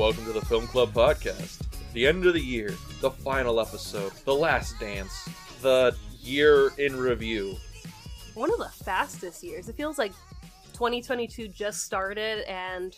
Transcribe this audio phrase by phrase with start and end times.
[0.00, 1.60] Welcome to the Film Club Podcast.
[1.92, 5.28] The end of the year, the final episode, the last dance,
[5.60, 7.54] the year in review.
[8.32, 9.68] One of the fastest years.
[9.68, 10.12] It feels like
[10.72, 12.96] 2022 just started and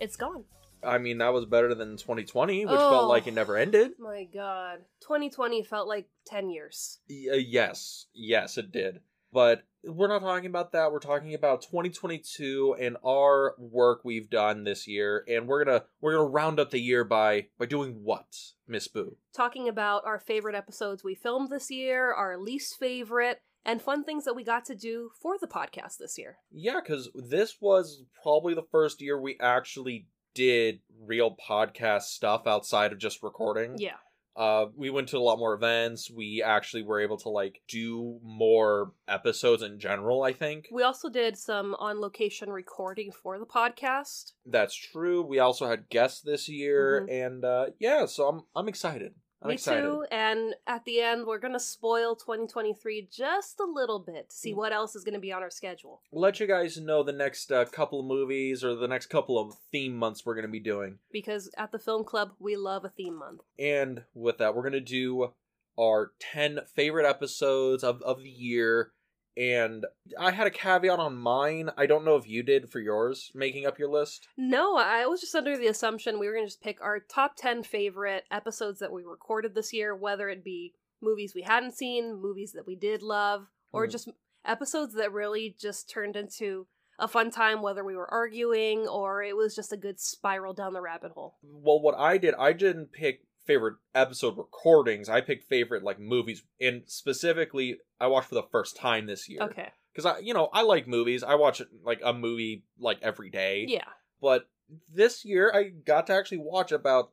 [0.00, 0.44] it's gone.
[0.84, 2.90] I mean, that was better than 2020, which Oh.
[2.90, 3.92] felt like it never ended.
[3.98, 4.78] My god.
[5.00, 7.00] 2020 felt like 10 years.
[7.10, 9.00] Y- uh, yes, yes, it did.
[9.32, 10.92] But we're not talking about that.
[10.92, 16.14] We're talking about 2022 and our work we've done this year, and we're gonna we're
[16.14, 19.16] gonna round up the year by by doing what, Miss Boo?
[19.34, 24.24] Talking about our favorite episodes we filmed this year, our least favorite, and fun things
[24.24, 26.38] that we got to do for the podcast this year.
[26.50, 32.92] Yeah, because this was probably the first year we actually did real podcast stuff outside
[32.92, 33.76] of just recording.
[33.78, 33.96] Yeah.
[34.36, 36.10] Uh, we went to a lot more events.
[36.10, 40.22] We actually were able to like do more episodes in general.
[40.22, 44.32] I think We also did some on location recording for the podcast.
[44.46, 45.22] that's true.
[45.22, 49.14] We also had guests this year, and uh, yeah, so I'm I'm excited.
[49.44, 49.82] I'm Me excited.
[49.82, 50.04] too.
[50.10, 54.52] And at the end, we're going to spoil 2023 just a little bit to see
[54.52, 54.56] Mm.
[54.56, 56.00] what else is going to be on our schedule.
[56.10, 59.54] Let you guys know the next uh, couple of movies or the next couple of
[59.70, 60.98] theme months we're going to be doing.
[61.12, 63.42] Because at the film club, we love a theme month.
[63.58, 65.34] And with that, we're going to do
[65.78, 68.92] our 10 favorite episodes of, of the year.
[69.36, 69.84] And
[70.18, 71.70] I had a caveat on mine.
[71.76, 74.28] I don't know if you did for yours, making up your list.
[74.36, 77.34] No, I was just under the assumption we were going to just pick our top
[77.36, 82.14] 10 favorite episodes that we recorded this year, whether it be movies we hadn't seen,
[82.20, 83.90] movies that we did love, or Mhm.
[83.90, 84.08] just
[84.44, 86.66] episodes that really just turned into
[86.98, 90.72] a fun time, whether we were arguing or it was just a good spiral down
[90.72, 91.36] the rabbit hole.
[91.42, 95.08] Well, what I did, I didn't pick favorite episode recordings.
[95.08, 99.42] I picked favorite like movies, and specifically, I watched for the first time this year.
[99.42, 99.68] Okay.
[99.92, 101.22] Because I, you know, I like movies.
[101.22, 103.66] I watch like a movie like every day.
[103.68, 103.84] Yeah.
[104.20, 104.48] But
[104.92, 107.12] this year, I got to actually watch about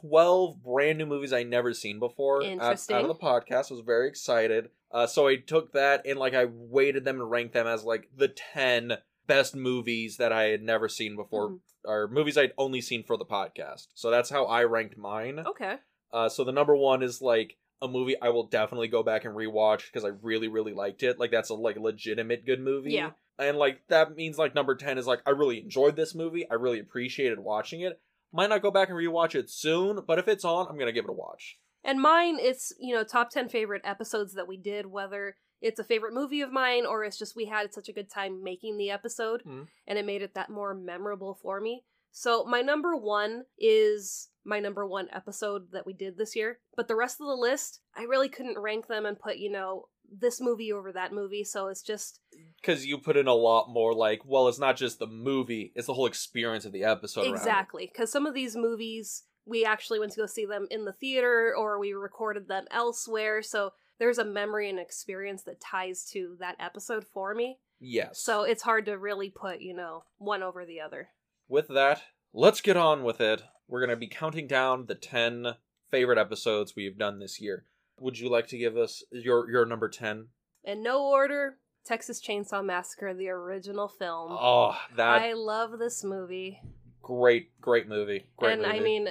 [0.00, 3.70] 12 brand new movies I never seen before out- out, of the podcast.
[3.70, 4.68] I was very excited.
[4.90, 8.08] Uh, so I took that and like I weighted them and ranked them as like
[8.14, 11.60] the 10 best movies that I had never seen before, Mhm.
[11.84, 13.88] Or movies I'd only seen for the podcast.
[13.94, 15.40] So that's how I ranked mine.
[15.46, 15.76] Okay.
[16.12, 19.34] Uh, so the number one is like a movie I will definitely go back and
[19.34, 21.18] rewatch because I really, really liked it.
[21.18, 22.92] Like that's a like legitimate good movie.
[22.92, 23.10] Yeah.
[23.38, 26.48] And like that means like number ten is like I really enjoyed this movie.
[26.50, 28.00] I really appreciated watching it.
[28.32, 31.04] Might not go back and rewatch it soon, but if it's on, I'm gonna give
[31.04, 31.58] it a watch.
[31.84, 35.84] And mine, it's, you know, top 10 favorite episodes that we did, whether it's a
[35.84, 38.90] favorite movie of mine or it's just we had such a good time making the
[38.90, 39.68] episode Mhm.
[39.86, 41.84] and it made it that more memorable for me.
[42.10, 46.58] So my number one is my number one episode that we did this year.
[46.76, 49.88] But the rest of the list, I really couldn't rank them and put, you know,
[50.10, 51.44] this movie over that movie.
[51.44, 52.20] So it's just,
[52.60, 55.86] Because you put in a lot more like, well, it's not just the movie; it's
[55.86, 57.22] the whole experience of the episode.
[57.26, 57.86] exactly.
[57.86, 61.54] Because some of these movies, we actually went to go see them in the theater
[61.56, 63.40] or we recorded them elsewhere.
[63.42, 67.58] So there's a memory and experience that ties to that episode for me.
[67.80, 68.20] Yes.
[68.22, 71.08] So it's hard to really put, you know, one over the other.
[71.48, 73.42] with that, let's get on with it.
[73.68, 75.54] We're going to be counting down the 10
[75.90, 77.66] favorite episodes we've done this year.
[78.00, 80.28] Would you like to give us your your number 10?
[80.64, 84.32] In no order, Texas Chainsaw Massacre, the original film.
[84.32, 86.60] Oh, that I love this movie.
[87.02, 88.26] great great movie.
[88.36, 88.78] Great and movie.
[88.78, 89.08] I mean,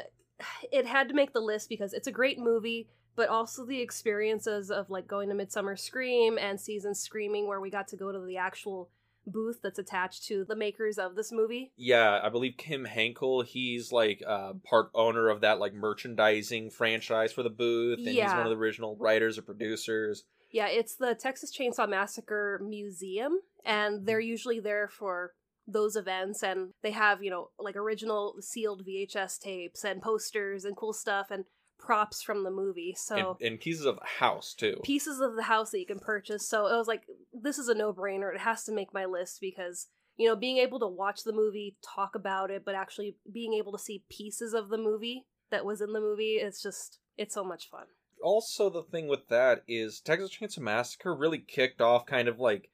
[0.71, 4.71] it had to make the list because it's a great movie, but also the experiences
[4.71, 8.19] of like going to Midsummer Scream and Season Screaming, where we got to go to
[8.19, 8.89] the actual
[9.27, 11.71] booth that's attached to the makers of this movie.
[11.77, 17.31] yeah, I believe Kim Henkel, he's like uh, part owner of that like merchandising franchise
[17.31, 20.23] for the booth and he's one of the original writers or producers.
[20.51, 24.27] Yeah, it's the Texas Chainsaw Massacre Museum, and they're Mm-hmm.
[24.27, 25.33] usually there for
[25.67, 30.75] those events and they have, you know, like original sealed VHS tapes and posters and
[30.75, 31.45] cool stuff and
[31.81, 32.95] props from the movie.
[32.97, 34.79] So and, and pieces of the house too.
[34.83, 36.47] pieces of the house that you can purchase.
[36.47, 37.01] So it was like
[37.33, 38.33] this is a no-brainer.
[38.33, 39.87] It has to make my list because
[40.17, 43.71] you know, being able to watch the movie, talk about it, but actually being able
[43.71, 47.43] to see pieces of the movie that was in the movie, it's just it's so
[47.43, 47.85] much fun.
[48.23, 52.69] also the thing with that is Texas Chainsaw Massacre really kicked off kind of like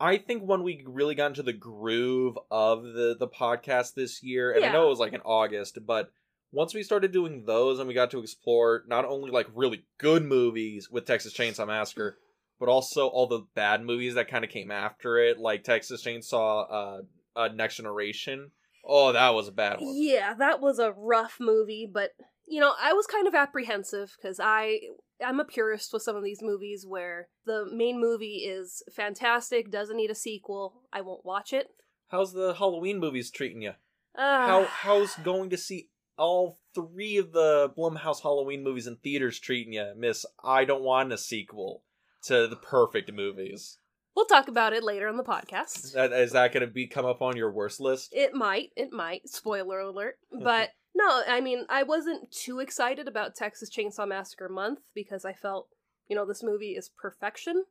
[0.00, 4.50] I think when we really got into the groove of the the podcast this year,
[4.50, 6.10] and I know it was like in August, but
[6.52, 10.24] once we started doing those and we got to explore not only like really good
[10.24, 12.18] movies with Texas Chainsaw Massacre,
[12.58, 16.66] but also all the bad movies that kind of came after it, like Texas Chainsaw
[16.70, 18.50] uh, uh Next Generation.
[18.84, 19.94] Oh, that was a bad one.
[19.94, 22.10] Yeah, that was a rough movie, but
[22.46, 24.80] you know, I was kind of apprehensive because I
[25.24, 29.96] I'm a purist with some of these movies where the main movie is fantastic, doesn't
[29.96, 30.82] need a sequel.
[30.92, 31.68] I won't watch it.
[32.08, 33.74] How's the Halloween movies treating you?
[34.16, 35.90] Uh, how how's going to see
[36.20, 40.26] all three of the Blumhouse Halloween movies in theaters treating you, Miss?
[40.44, 41.82] I don't want a sequel
[42.24, 43.78] to the perfect movies.
[44.14, 45.92] We'll talk about it later on the podcast.
[45.94, 48.10] That, is that going to be come up on your worst list?
[48.12, 48.70] It might.
[48.76, 49.28] It might.
[49.28, 50.16] Spoiler alert.
[50.42, 55.32] But no, I mean, I wasn't too excited about Texas Chainsaw Massacre month because I
[55.32, 55.68] felt,
[56.08, 57.64] you know, this movie is perfection.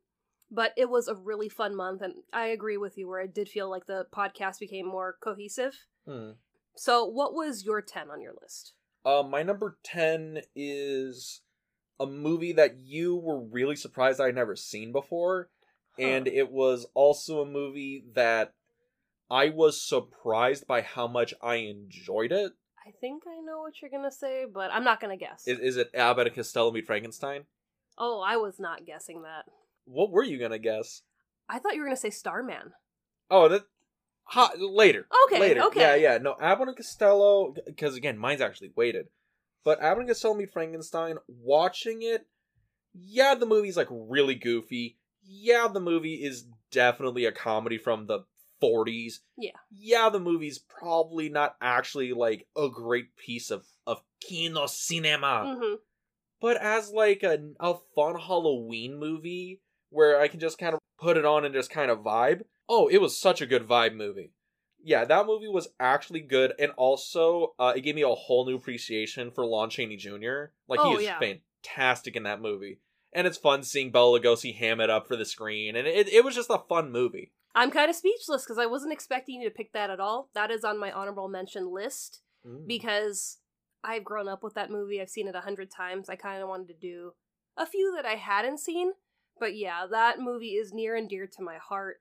[0.50, 3.48] But it was a really fun month, and I agree with you where I did
[3.48, 5.78] feel like the podcast became more cohesive.
[6.08, 6.30] Hmm.
[6.76, 8.74] So, what was your 10 on your list?
[9.04, 11.40] Uh, my number 10 is
[11.98, 15.50] a movie that you were really surprised I'd never seen before.
[15.98, 16.06] Huh.
[16.06, 18.54] And it was also a movie that
[19.30, 22.52] I was surprised by how much I enjoyed it.
[22.86, 25.46] I think I know what you're gonna say, but I'm not gonna guess.
[25.46, 27.44] Is, is it Abbott and Costello meet Frankenstein?
[28.00, 29.44] oh, I was not guessing that.
[29.84, 31.02] What were you gonna guess?
[31.48, 32.72] I thought you were gonna say Starman.
[33.30, 33.66] Oh, that
[34.30, 35.06] ha, later.
[35.26, 35.62] Okay, later.
[35.64, 35.80] okay.
[35.80, 36.18] Yeah, yeah.
[36.18, 39.06] No, Abbott and Costello, because again, mine's actually weighted.
[39.64, 41.18] But Abbott and Costello meet Frankenstein.
[41.28, 42.26] Watching it,
[42.94, 44.98] yeah, the movie's like really goofy.
[45.22, 48.20] Yeah, the movie is definitely a comedy from the
[48.62, 49.14] 40s.
[49.36, 49.52] Yeah.
[49.70, 55.56] Yeah, the movie's probably not actually like a great piece of of kino cinema.
[55.58, 55.74] hmm
[56.40, 59.60] But as like a a fun Halloween movie
[59.90, 62.42] where I can just kind of put it on and just kind of vibe.
[62.72, 64.32] Oh, it was such a good vibe movie.
[64.82, 68.54] Yeah, that movie was actually good, and also uh, it gave me a whole new
[68.56, 70.52] appreciation for Lon Chaney Jr.
[70.68, 71.18] Like Oh, he is yeah.
[71.18, 72.78] fantastic in that movie,
[73.12, 76.24] and it's fun seeing Bela Lugosi ham it up for the screen, and it it
[76.24, 77.32] was just a fun movie.
[77.54, 80.30] I'm kind of speechless because I wasn't expecting you to pick that at all.
[80.34, 82.66] That is on my honorable mention list Mm.
[82.66, 83.36] because
[83.84, 84.98] I've grown up with that movie.
[85.02, 86.08] I've seen it a hundred times.
[86.08, 87.12] I kind of wanted to do
[87.56, 88.92] a few that I hadn't seen.
[89.38, 91.98] But yeah, that movie is near and dear to my heart.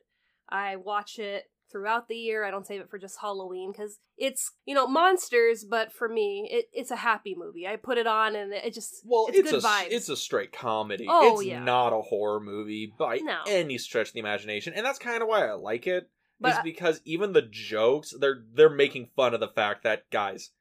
[0.51, 2.43] I watch it throughout the year.
[2.43, 6.49] I don't save it for just Halloween because it's, you know, monsters, but for me,
[6.51, 7.67] it, it's a happy movie.
[7.67, 9.87] I put it on and it just, Well, it's, it's, good a vibes.
[9.91, 11.05] it's a straight comedy.
[11.07, 11.63] Oh, it's yeah.
[11.63, 13.39] not a horror movie by No.
[13.47, 16.03] any stretch of the imagination, and that's kind of why I like it.
[16.03, 16.09] Is
[16.39, 20.51] But I- because even the jokes they're they're making fun of the fact that guys,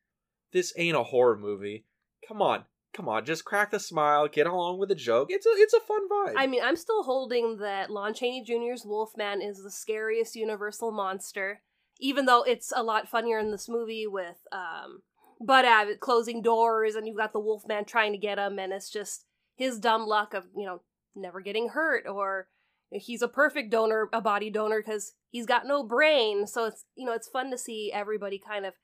[0.52, 1.85] this ain't a horror movie.
[2.26, 2.64] Come on,
[2.94, 5.29] come on, just crack the smile, get along with the joke.
[5.31, 6.35] It's a it's a fun vibe.
[6.37, 11.62] I mean, I'm still holding that Lon Chaney Jr.'s Wolfman is the scariest universal monster,
[12.00, 15.02] even though it's a lot funnier in this movie with um,
[15.40, 18.90] Bud Abbott closing doors and you've got the Wolfman trying to get him, and it's
[18.90, 19.25] just
[19.56, 20.82] his dumb luck of, you know,
[21.14, 22.49] never getting hurt, or
[22.90, 26.46] he's a perfect donor, a body donor, because he's got no brain.
[26.46, 28.75] So it's, you know, it's fun to see everybody kind of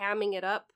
[0.00, 0.66] hamming it up.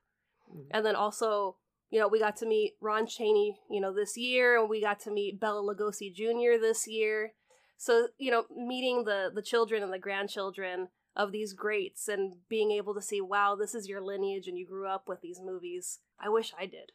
[0.50, 0.66] Mhm.
[0.70, 1.58] And then also,
[1.92, 4.98] you know, we got to meet Ron Chaney, you know, this year, and we got
[5.00, 6.58] to meet Bela Lugosi Jr.
[6.58, 7.34] this year.
[7.76, 12.70] So, you know, meeting the the children and the grandchildren of these greats and being
[12.70, 15.98] able to see, wow, this is your lineage and you grew up with these movies.
[16.18, 16.92] I wish I did.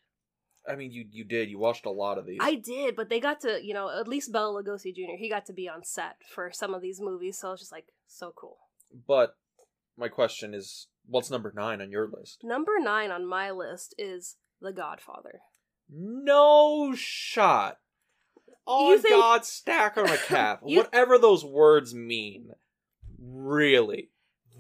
[0.68, 2.40] I mean, you you did you watched a lot of these.
[2.42, 5.18] I did, but they got to, you know, at least Bela Lugosi Jr.
[5.20, 7.94] He got to be on set for some of these movies, so it's just like
[8.08, 8.58] so cool.
[9.08, 9.36] But
[9.96, 12.40] my question is, what's number nine on your list?
[12.44, 15.40] Number nine on my list is The Godfather.
[15.90, 17.80] No shot.
[18.66, 20.62] On think- God's stack on a cap.
[20.66, 22.52] You- Whatever those words mean.
[23.20, 24.10] Really.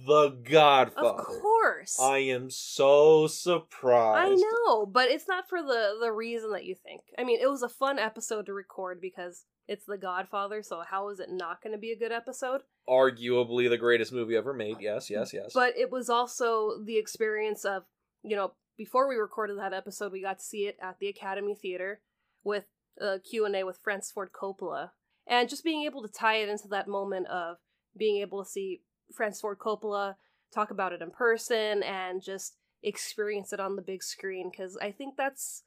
[0.05, 1.19] The Godfather.
[1.21, 2.00] Of course.
[2.00, 4.31] I am so surprised.
[4.31, 7.01] I know, but it's not for the the reason that you think.
[7.17, 11.10] I mean, it was a fun episode to record because it's The Godfather, so how
[11.10, 12.62] is it not going to be a good episode?
[12.88, 14.77] Arguably the greatest movie ever made.
[14.79, 15.51] Yes, yes, yes.
[15.53, 17.83] But it was also the experience of,
[18.24, 21.55] you know, before we recorded that episode, we got to see it at the Academy
[21.55, 22.01] Theater
[22.43, 22.65] with
[23.01, 24.91] uh, a Q&A with Francis Ford Coppola.
[25.25, 27.57] And just being able to tie it into that moment of
[27.98, 28.81] being able to see
[29.13, 30.15] Francis Ford Coppola
[30.53, 34.91] talk about it in person and just experience it on the big screen because I
[34.91, 35.63] think that's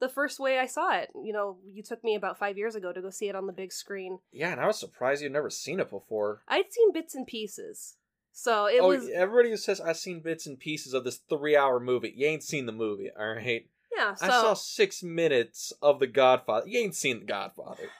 [0.00, 1.10] the first way I saw it.
[1.14, 3.52] You know, you took me about five years ago to go see it on the
[3.52, 4.18] big screen.
[4.32, 6.42] yeah, and I was surprised you'd never seen it before.
[6.48, 7.96] I'd seen bits and pieces.
[8.36, 11.78] So it oh, was everybody who says I've seen bits and pieces of this three-hour
[11.78, 13.66] movie, you ain't seen the movie, all right?
[13.96, 16.66] yeah, so I saw six minutes of The Godfather.
[16.66, 17.90] You ain't seen The Godfather.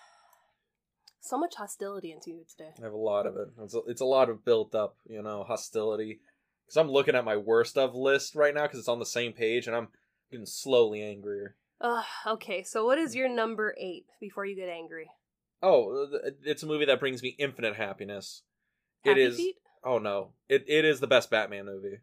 [1.21, 2.71] so much hostility into you today.
[2.81, 3.49] I have a lot of it.
[3.63, 6.19] It's a, it's a lot of built up, you know, hostility.
[6.67, 9.35] Because I'm looking at my worst of list right now because it's on the same
[9.35, 9.89] page, and I'm
[10.33, 11.55] getting slowly angrier.
[11.81, 15.11] Ugh, okay, so what is your number eight before you get angry?
[15.63, 16.09] Oh,
[16.43, 18.43] it's a movie that brings me infinite happiness.
[19.05, 19.37] Happy it is.
[19.37, 19.57] Feet?
[19.85, 21.99] Oh no, it it is the best Batman movie.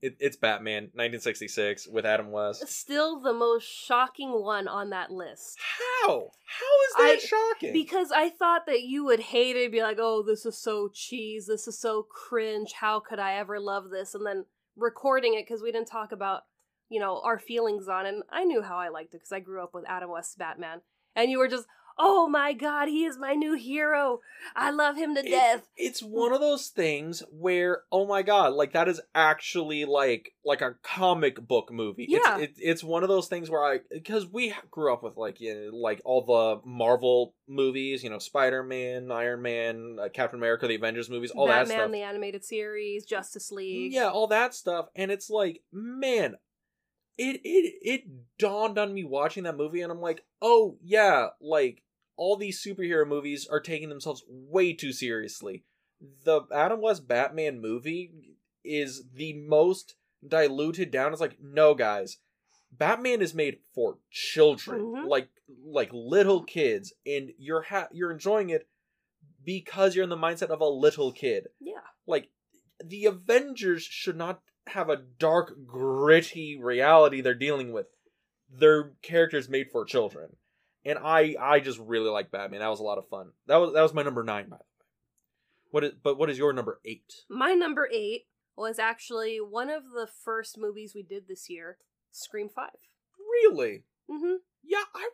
[0.00, 2.66] It, it's Batman, 1966, with Adam West.
[2.66, 5.56] Still the most shocking one on that list.
[5.60, 6.08] How?
[6.08, 7.72] How is that I- shocking?
[7.72, 11.46] Because I thought that you would hate it, be like, oh, this is so cheese,
[11.46, 14.12] this is so cringe, how could I ever love this?
[14.12, 16.42] And then recording it because we didn't talk about
[16.88, 18.14] you know our feelings on it.
[18.14, 20.80] And I knew how I liked it because I grew up with Adam West's Batman,
[21.16, 21.66] and you were just
[21.98, 24.20] oh my god, he is my new hero.
[24.56, 25.68] I love him to It- death.
[25.76, 30.60] it's one of those things where oh my god, like that is actually like like
[30.60, 32.06] a comic book movie.
[32.08, 32.38] Yeah.
[32.38, 35.40] It's it, it's one of those things where I because we grew up with like
[35.40, 40.38] you know, like all the Marvel movies, you know, Spider Man, Iron Man, uh, Captain
[40.38, 41.90] America, the Avengers movies, all that stuff.
[41.92, 43.92] the animated series, Justice League.
[43.92, 46.36] Yeah, all that stuff, and it's like, man,
[47.18, 48.02] it it it
[48.38, 51.82] dawned on me watching that movie, and I'm like, oh yeah, like
[52.16, 55.64] all these superhero movies are taking themselves way too seriously.
[56.24, 58.12] The Adam West Batman movie
[58.64, 59.94] is the most
[60.26, 61.12] diluted down.
[61.12, 62.18] It's like, no, guys,
[62.70, 65.08] Batman is made for children, Mhm.
[65.08, 65.28] like
[65.64, 68.68] like little kids, and you're ha- you're enjoying it
[69.44, 71.80] because you're in the mindset of a little kid Yeah.
[72.06, 72.30] like
[72.84, 77.86] the Avengers should not have a dark, gritty reality they're dealing with.
[78.50, 80.36] They're characters made for children,
[80.84, 82.60] and I I just really like Batman.
[82.60, 83.30] That was a lot of fun.
[83.46, 84.66] That was that was my number nine, by the way.
[85.70, 87.12] What is but what is your number eight?
[87.30, 88.26] My number eight
[88.56, 91.78] was actually one of the first movies we did this year,
[92.10, 92.68] Scream 5.
[93.18, 93.84] Really?
[94.10, 94.34] Mm-hmm.
[94.62, 95.08] Yeah, I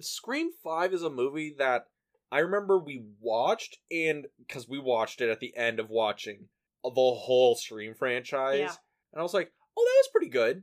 [0.00, 1.86] Scream Five is a movie that
[2.32, 6.48] I remember we watched, and because we watched it at the end of watching
[6.82, 8.72] the whole Scream franchise, Yeah.
[9.18, 10.62] And I was like, "Oh, that was pretty good."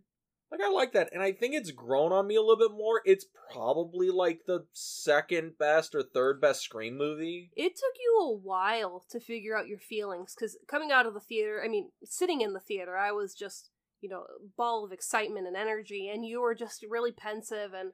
[0.50, 3.01] Like I like that, and I think it's grown on me a little bit more.
[3.03, 7.51] It's probably like the second best or third best Scream movie.
[7.57, 11.19] It took you a while to figure out your feelings because coming out of the
[11.19, 14.24] theater, I mean, sitting in the theater, I was just, you know,
[14.55, 17.91] ball of excitement and energy, and you were just really pensive and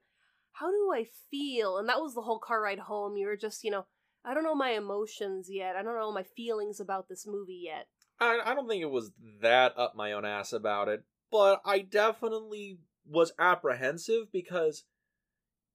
[0.51, 1.80] how do I feel?
[1.80, 3.15] And that was the whole car ride home.
[3.15, 3.86] You were just, you know,
[4.24, 5.75] I don't know my emotions yet.
[5.75, 7.88] I don't know my feelings about this movie yet.
[8.22, 9.12] I, I don't think it was
[9.42, 12.78] that up my own ass about it, but I definitely
[13.10, 14.84] was apprehensive because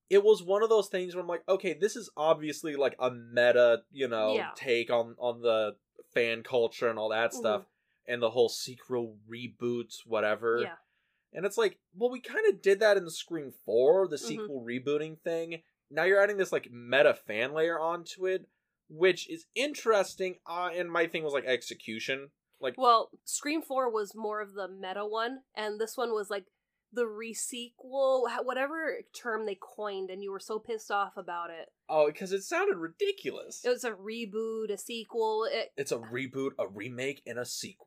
[0.09, 3.11] it was one of those things where I'm like, okay, this is obviously like a
[3.11, 4.53] meta, you know, Yeah.
[4.55, 5.77] take on on the
[6.15, 7.67] fan culture and all that stuff,
[8.07, 10.61] and the whole sequel reboots, whatever.
[10.63, 10.77] Yeah.
[11.33, 14.21] And it's like, well, we kind of did that in Scream 4, the Mhm.
[14.21, 15.63] sequel rebooting thing.
[15.91, 18.47] Now you're adding this like meta fan layer onto it,
[18.89, 20.39] which is interesting.
[20.47, 22.31] Uh, and my thing was like execution.
[22.61, 26.47] Like, Well, Scream 4 was more of the meta one, and this one was like
[26.93, 31.69] the resequel, wha- whatever term they coined, and you were so pissed off about it.
[31.89, 33.63] oh, because it sounded ridiculous.
[33.65, 35.47] It was a reboot, a sequel.
[35.51, 37.87] It, It's a reboot, a remake, and a sequel.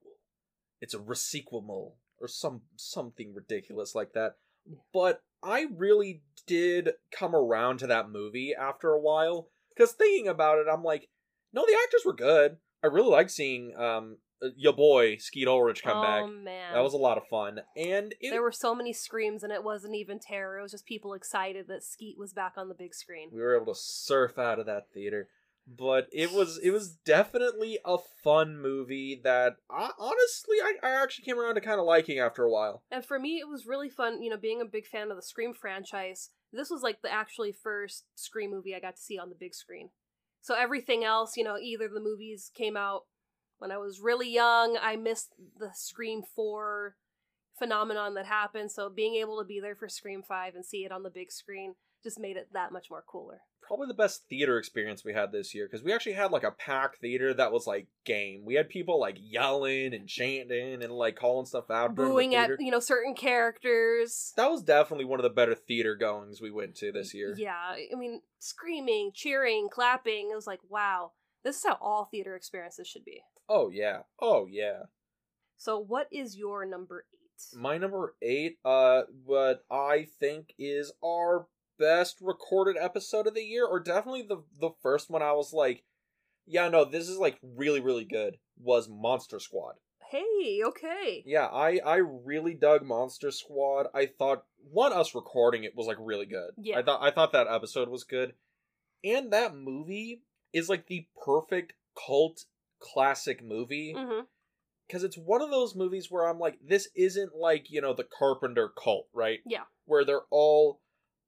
[0.82, 4.36] It's a resequel or some something ridiculous like that.
[4.94, 10.60] But I really did come around to that movie after a while because thinking about
[10.60, 11.10] it, I'm like,
[11.54, 12.58] no, the actors were good.
[12.84, 14.18] I really like seeing um
[14.56, 16.44] your boy Skeet Ulrich come oh back.
[16.44, 19.52] man, That was a lot of fun, and it, there were so many screams, and
[19.52, 20.60] it wasn't even terror.
[20.60, 23.30] It was just people excited that Skeet was back on the big screen.
[23.32, 25.28] we were able to surf out of that theater
[25.78, 31.26] but it was it was definitely a fun movie that I, honestly I, I actually
[31.26, 33.90] came around to kind of liking after a while And for me, it was really
[33.90, 34.24] fun.
[34.24, 36.32] You know, being a big fan of the Scream franchise.
[36.52, 39.54] This was like the actually first Scream movie I got to see on the big
[39.54, 39.90] screen.
[40.42, 43.04] So everything else, you know, either the movies came out
[43.60, 44.78] when I was really young.
[44.82, 46.96] I missed the Scream 4
[47.58, 48.72] phenomenon that happened.
[48.72, 51.32] So being able to be there for Scream 5 and see it on the big
[51.32, 53.42] screen just made it that much more cooler.
[53.62, 56.52] probably the best theater experience we had this year because we actually had like a
[56.52, 61.18] packed theater that was like game we had people like yelling and chanting and like
[61.18, 64.32] calling stuff out during the Booing at, you know, certain characters.
[64.38, 67.76] that was definitely one of the better theater goings we went to this year Yeah,
[67.76, 70.30] I mean, screaming, cheering, clapping.
[70.32, 71.12] It was like, wow,
[71.44, 73.22] this is how all theater experiences should be.
[73.50, 74.84] Oh yeah oh yeah
[75.58, 77.58] So, what is your number eight?
[77.58, 83.66] My number eight, uh, what I think is our best recorded episode of the year,
[83.66, 85.22] or definitely the the first one.
[85.22, 85.84] I was like,
[86.46, 88.38] yeah, no, this is like really really good.
[88.58, 89.76] Was Monster Squad?
[90.12, 91.24] Hey, okay.
[91.26, 93.88] Yeah, I I really dug Monster Squad.
[93.94, 96.52] I thought one us recording it was like really good.
[96.58, 96.80] Yeah.
[96.80, 98.34] I thought I thought that episode was good,
[99.04, 102.46] and that movie is like the perfect cult
[102.80, 104.22] classic movie hmm
[104.90, 108.08] because it's one of those movies where I'm like, this isn't like you know the
[108.18, 109.40] Carpenter cult, right?
[109.46, 109.66] Yeah.
[109.86, 110.82] Where they're all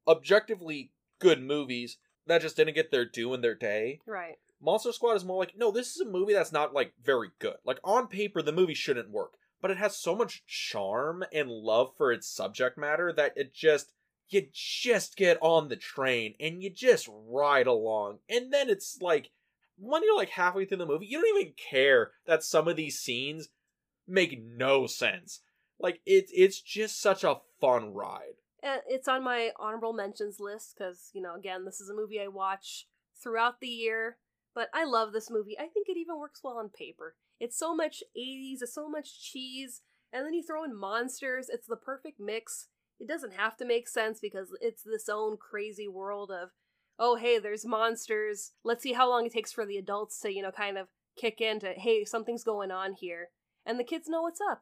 [0.08, 4.00] objectively good movies that just didn't get their due in their day.
[4.08, 4.36] Right.
[4.62, 7.58] Monster Squad is more like, no, this is a movie that's not like very good.
[7.64, 11.92] Like on paper, the movie shouldn't work, but it has so much charm and love
[11.98, 13.94] for its subject matter that it just
[14.30, 18.20] you just get on the train and you just ride along.
[18.30, 19.30] And then it's like
[19.78, 23.00] when you're like halfway through the movie, you don't even care that some of these
[23.00, 23.50] scenes
[24.08, 25.42] make no sense.
[25.80, 28.36] Like it's it's just such a fun ride.
[28.64, 32.22] Eh, it's on my honorable mentions list because, you know, again, this is a movie
[32.22, 32.88] I watch
[33.22, 34.18] throughout the year.
[34.54, 35.58] But I love this movie.
[35.58, 37.16] I think it even works well on paper.
[37.40, 39.82] It's so much 80s, it's so much cheese,
[40.14, 41.50] and then you throw in monsters.
[41.50, 42.68] It's the perfect mix.
[43.00, 46.50] It doesn't have to make sense because it's this own crazy world of,
[47.00, 48.52] oh, hey, there's monsters.
[48.64, 51.42] Let's see how long it takes for the adults to, you know, kind of kick
[51.42, 53.30] into, hey, something's going on here.
[53.66, 54.62] And the kids know what's up,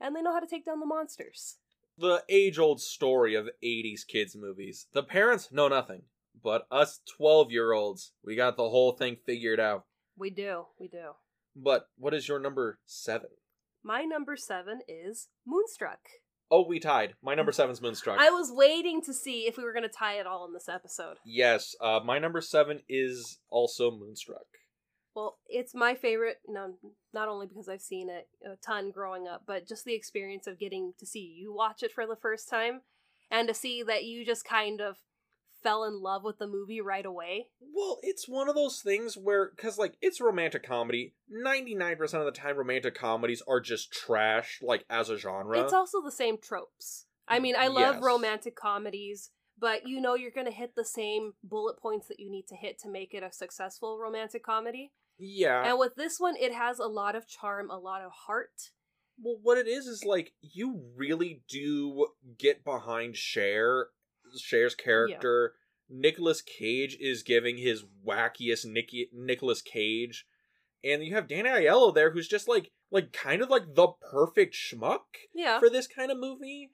[0.00, 1.56] and they know how to take down the monsters
[1.98, 4.86] the age old story of 80s kids movies.
[4.92, 6.02] The parents know nothing,
[6.42, 9.84] but us 12 year olds, we got the whole thing figured out.
[10.16, 11.12] We do, we do.
[11.56, 13.30] But what is your number seven?
[13.82, 16.00] My number seven is Moonstruck.
[16.54, 17.14] Oh, we tied.
[17.20, 18.20] My number seven's Moonstruck.
[18.20, 20.68] I was waiting to see if we were going to tie it all in this
[20.68, 21.16] episode.
[21.24, 24.46] Yes, uh, my number seven is also Moonstruck.
[25.16, 26.74] Well, it's my favorite, no,
[27.12, 30.60] not only because I've seen it a ton growing up, but just the experience of
[30.60, 32.82] getting to see you watch it for the first time
[33.32, 34.98] and to see that you just kind of
[35.64, 37.48] fell in love with the movie right away.
[37.74, 41.14] Well, it's one of those things where, because, like, it's romantic comedy.
[41.32, 45.58] 99% of the time, romantic comedies are just trash, like, as a genre.
[45.60, 47.06] It's also the same tropes.
[47.26, 48.02] I mean, I love Yes.
[48.04, 52.30] romantic comedies, but you know you're going to hit the same bullet points that you
[52.30, 54.92] need to hit to make it a successful romantic comedy.
[55.18, 55.66] yeah.
[55.68, 58.70] And with this one, it has a lot of charm, a lot of heart.
[59.16, 63.88] Well, what it is is like you really do get behind Cher,
[64.40, 65.54] Cher's character.
[65.88, 70.26] Nicolas Cage is giving his wackiest Nicky Nicolas Cage,
[70.82, 74.54] and you have Danny Aiello there, who's just like like kind of like the perfect
[74.54, 75.00] schmuck
[75.34, 75.58] Yeah.
[75.58, 76.70] for this kind of movie.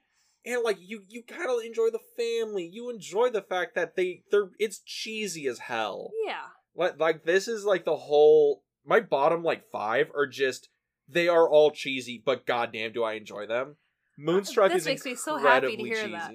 [0.47, 2.65] And like you, you kind of enjoy the family.
[2.73, 6.13] You enjoy the fact that they they're it's cheesy as hell.
[6.25, 6.47] Yeah.
[6.75, 10.69] Like like this is like the whole my bottom like five are just
[11.09, 13.77] they are all cheesy, but goddamn do I enjoy them.
[14.19, 16.13] Uh, Moonstruck This is makes me so happy to incredibly hear cheesy.
[16.13, 16.33] that.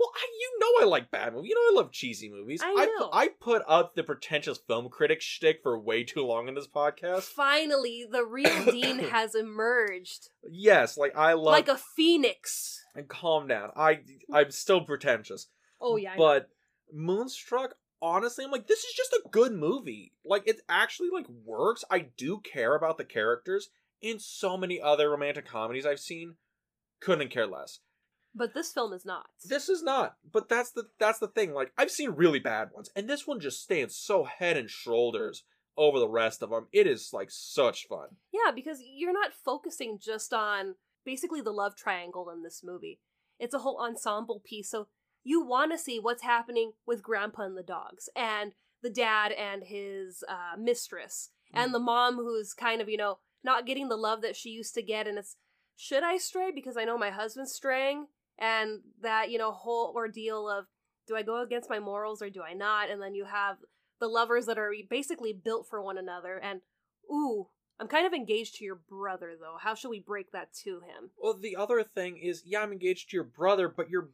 [0.00, 1.50] Well, I, you know I like bad movies.
[1.50, 2.62] You know I love cheesy movies.
[2.64, 3.10] I know.
[3.12, 7.24] I put up the pretentious film critic shtick for way too long in this podcast.
[7.24, 11.52] Finally, the real Dean has emerged Yes, like I love.
[11.52, 12.82] like a phoenix.
[12.94, 13.72] and calm down.
[13.76, 14.00] I
[14.32, 15.48] I'm still pretentious.
[15.82, 16.14] Oh yeah.
[16.16, 16.48] But
[16.92, 20.12] Moonstruck, honestly, I'm like, this is just a good movie.
[20.24, 21.84] Like, it actually like works.
[21.90, 23.68] I do care about the characters.
[24.02, 26.36] In so many other romantic comedies I've seen,
[27.00, 27.80] couldn't care less.
[28.34, 29.26] But this film is not.
[29.44, 30.16] This is not.
[30.30, 31.52] But that's the that's the thing.
[31.52, 35.44] Like, I've seen really bad ones, and this one just stands so head and shoulders
[35.76, 36.66] over the rest of them.
[36.72, 38.08] It is like such fun.
[38.32, 43.00] Yeah, because you're not focusing just on basically the love triangle in this movie.
[43.38, 44.70] It's a whole ensemble piece.
[44.70, 44.88] So
[45.24, 49.64] you want to see what's happening with Grandpa and the dogs, and the dad and
[49.64, 54.22] his uh, mistress, and the mom who's kind of, you know, not getting the love
[54.22, 55.06] that she used to get.
[55.06, 55.36] And it's,
[55.76, 56.50] should I stray?
[56.54, 58.06] Because I know my husband's straying.
[58.40, 60.64] And that, you know, whole ordeal of,
[61.06, 62.90] do I go against my morals or do I not?
[62.90, 63.56] And then you have
[64.00, 66.38] the lovers that are basically built for one another.
[66.42, 66.60] And,
[67.12, 67.48] ooh,
[67.78, 69.56] I'm kind of engaged to your brother, though.
[69.60, 71.10] How should we break that to him?
[71.22, 74.10] Well, the other thing is, yeah, I'm engaged to your brother, but your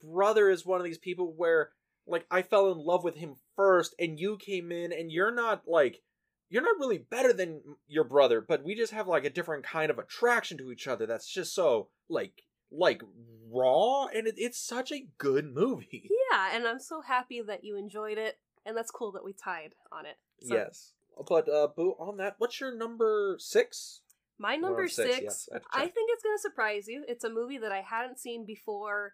[0.00, 1.70] brother is one of these people where,
[2.06, 5.62] like, I fell in love with him first, and you came in, and you're not,
[5.66, 6.02] like,
[6.50, 9.90] you're not really better than your brother, but we just have, like, a different kind
[9.90, 12.42] of attraction to each other that's just so, like,
[12.76, 13.02] like,
[13.50, 16.10] raw, and it, it's such a good movie.
[16.32, 19.74] Yeah, and I'm so happy that you enjoyed it, and that's cool that we tied
[19.92, 20.16] on it.
[20.40, 20.92] So yes.
[21.28, 24.00] But, uh, Boo, on that, what's your number six?
[24.36, 27.04] My number six, six, yes, I I think it's going to surprise you.
[27.06, 29.12] It's a movie that I hadn't seen before,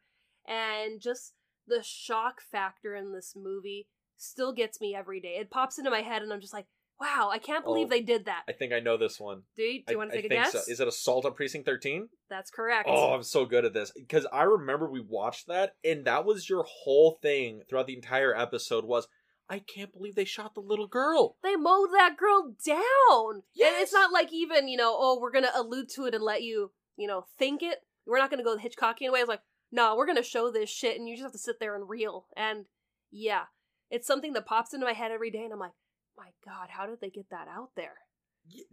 [0.48, 1.34] and just
[1.66, 5.36] the shock factor in this movie still gets me every day.
[5.38, 6.68] It pops into my head, and I'm just like,
[6.98, 8.44] wow, I can't believe Oh, they did that.
[8.48, 9.42] I think I know this one.
[9.56, 10.52] Do you, do you I- want to take a think guess?
[10.52, 10.72] So.
[10.72, 12.08] Is it Assault on Precinct 13?
[12.30, 12.88] That's correct.
[12.88, 16.48] Oh, I'm so good at this because I remember we watched that, and that was
[16.48, 18.84] your whole thing throughout the entire episode.
[18.84, 19.08] Was
[19.50, 21.36] I can't believe they shot the little girl.
[21.42, 23.34] they mowed that girl down.
[23.34, 23.42] And
[23.82, 26.44] it's not like even, you know, oh, we're going to allude to it and let
[26.44, 27.78] you, you know, think it.
[28.06, 29.18] We're not going to go the Hitchcockian way.
[29.18, 31.58] It's like, no, we're going to show this shit and you just have to sit
[31.58, 32.26] there and reel.
[32.36, 32.66] And
[33.10, 33.44] yeah,
[33.90, 35.72] it's something that pops into my head every day and I'm like,
[36.16, 37.94] my God, how did they get that out there?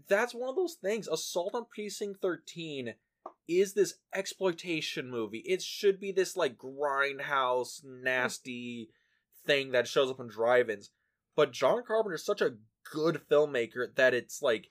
[0.07, 1.07] That's one of those things.
[1.07, 2.93] Assault on Precinct 13
[3.47, 5.43] is this exploitation movie.
[5.45, 8.89] It should be this like grindhouse, nasty
[9.45, 10.91] thing that shows up in drive-ins.
[11.35, 12.55] But John Carpenter is such a
[12.91, 14.69] good filmmaker that it's like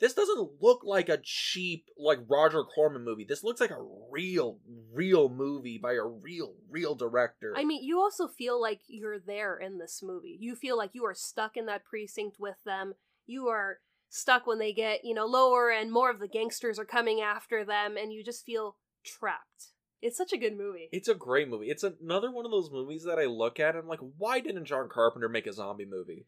[0.00, 3.24] this doesn't look like a cheap like Roger Corman movie.
[3.24, 4.58] This looks like a real,
[4.92, 7.54] real movie by a real, real director.
[7.56, 10.36] I mean, you also feel like you're there in this movie.
[10.40, 12.94] You feel like you are stuck in that precinct with them.
[13.26, 13.78] You are
[14.14, 17.64] stuck when they get, you know, lower and more of the gangsters are coming after
[17.64, 19.72] them and you just feel Trapped.
[20.00, 20.88] It's such a good movie.
[20.92, 21.68] It's a great movie.
[21.68, 24.64] It's another one of those movies that I look at and I'm like, why didn't
[24.64, 26.26] John Carpenter make a zombie movie?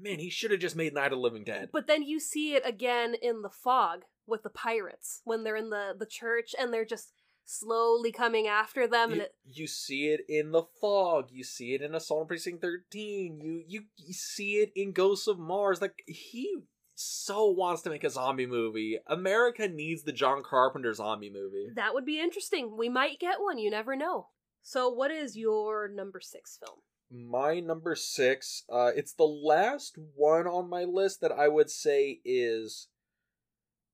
[0.00, 1.68] Man, he should have just made Night of the Living Dead.
[1.72, 5.70] But then you see it again in the fog with the pirates when they're in
[5.70, 7.12] the the church and they're just
[7.44, 11.28] slowly coming after them and you, it, you see it in the fog.
[11.30, 13.40] You see it in Assault on Precinct Thirteen.
[13.40, 15.80] You, you you see it in Ghosts of Mars.
[15.80, 16.56] Like he
[16.98, 18.98] so wants to make a zombie movie.
[19.06, 21.68] America needs the John Carpenter zombie movie.
[21.76, 22.76] that would be interesting.
[22.76, 24.28] We might get one, you never know.
[24.62, 26.78] So what is your number 6 film?
[27.08, 28.64] My number six.
[28.68, 32.88] Uh, it's the last one on my list that I would say is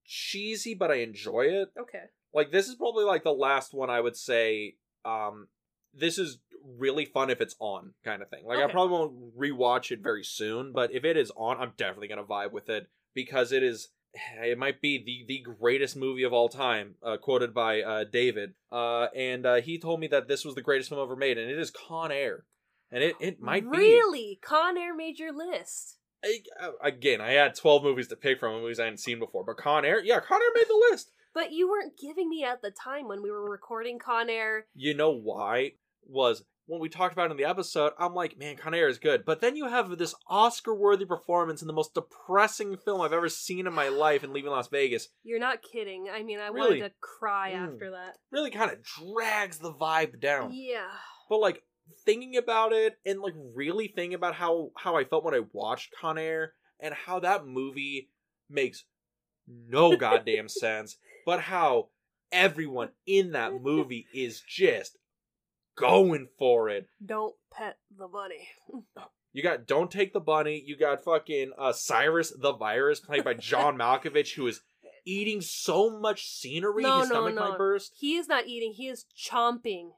[0.07, 1.69] cheesy, but I enjoy it.
[1.79, 2.05] Okay.
[2.33, 5.49] like this is probably like the last one I would say um
[5.93, 6.39] this is
[6.79, 8.45] really fun if it's on kind of thing.
[8.47, 12.09] Like I probably won't rewatch it very soon, but if it is on, I'm definitely
[12.09, 13.89] going to vibe with it because it is
[14.43, 18.55] it might be the the greatest movie of all time, uh, quoted by uh, David.
[18.71, 21.51] Uh, and uh, he told me that this was the greatest film ever made, and
[21.51, 22.45] it is Con Air,
[22.91, 24.39] and it it might be Really?
[24.43, 25.99] Con Air made your list.
[26.25, 27.21] I- uh, again.
[27.21, 30.03] I had twelve movies to pick from, movies I hadn't seen before, but Con Air,
[30.05, 31.11] yeah, Con Air made the list.
[31.35, 34.67] But you weren't giving me at the time when we were recording Con Air.
[34.75, 35.73] you know why
[36.07, 39.25] was when we talked about in the episode i'm like man con air is good
[39.27, 43.29] but then you have this oscar worthy performance in the most depressing film i've ever
[43.29, 46.09] seen in my life in leaving las vegas You're not kidding.
[46.13, 46.81] I mean, I Really?
[46.81, 47.75] wanted to cry Mm.
[47.75, 48.17] after that.
[48.31, 50.89] really kind of drags the vibe down Yeah.
[51.29, 51.63] but like
[52.07, 55.93] thinking about it and like really thinking about how how i felt when i watched
[56.01, 58.09] con air and how that movie
[58.49, 58.85] makes
[59.47, 61.89] no goddamn sense but how
[62.31, 64.97] everyone in that movie is just
[65.77, 68.49] going for it Don't pet the bunny.
[69.35, 70.63] You got Don't Take the Bunny.
[70.67, 74.61] You got fucking uh, Cyrus the Virus, played by John Malkovich, who is
[75.07, 77.49] eating so much scenery No, his no, stomach no.
[77.49, 77.95] might burst.
[77.99, 79.93] He is not eating, he is chomping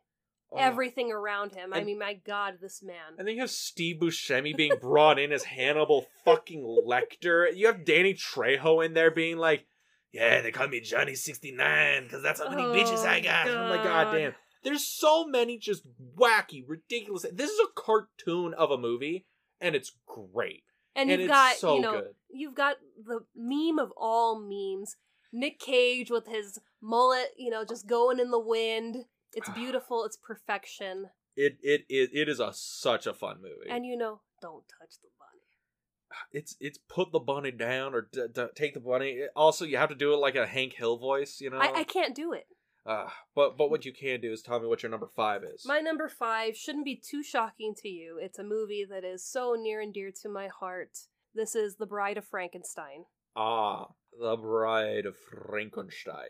[0.52, 0.58] Oh.
[0.58, 1.72] everything around him.
[1.74, 3.14] I mean, my god, this man.
[3.18, 7.46] And then you have Steve Buscemi being brought in as Hannibal fucking Lecter.
[7.56, 9.66] You have Danny Trejo in there being like,
[10.12, 13.48] "Yeah, they call me Johnny sixty nine because that's how many bitches I Oh, got."
[13.48, 14.04] I'm like, God.
[14.04, 14.34] God damn.
[14.64, 15.85] There's so many just
[16.16, 17.27] wacky, ridiculous.
[17.33, 19.27] This is a cartoon of a movie,
[19.61, 20.64] and it's great.
[20.96, 22.14] and and you've it's got, so you know, good.
[22.31, 24.96] you've got the meme of all memes.
[25.33, 29.05] Nick Cage with his mullet, you know, just going in the wind.
[29.35, 30.05] It's beautiful.
[30.05, 31.11] It's perfection.
[31.37, 33.70] It it it, it is a such a fun movie.
[33.70, 36.20] And you know, don't touch the bunny.
[36.33, 39.22] it's it's put the bunny down or d- d- take the bunny.
[39.37, 41.59] Also, you have to do it like a Hank Hill voice, you know.
[41.59, 42.46] I, I can't do it.
[42.86, 45.64] Uh, but but what you can do is tell me what your number five is.
[45.66, 48.18] My number five shouldn't be too shocking to you.
[48.20, 50.90] It's a movie that is so near and dear to my heart.
[51.34, 53.06] This is The Bride of Frankenstein.
[53.36, 53.88] ah,
[54.20, 56.28] The Bride of Frankenstein.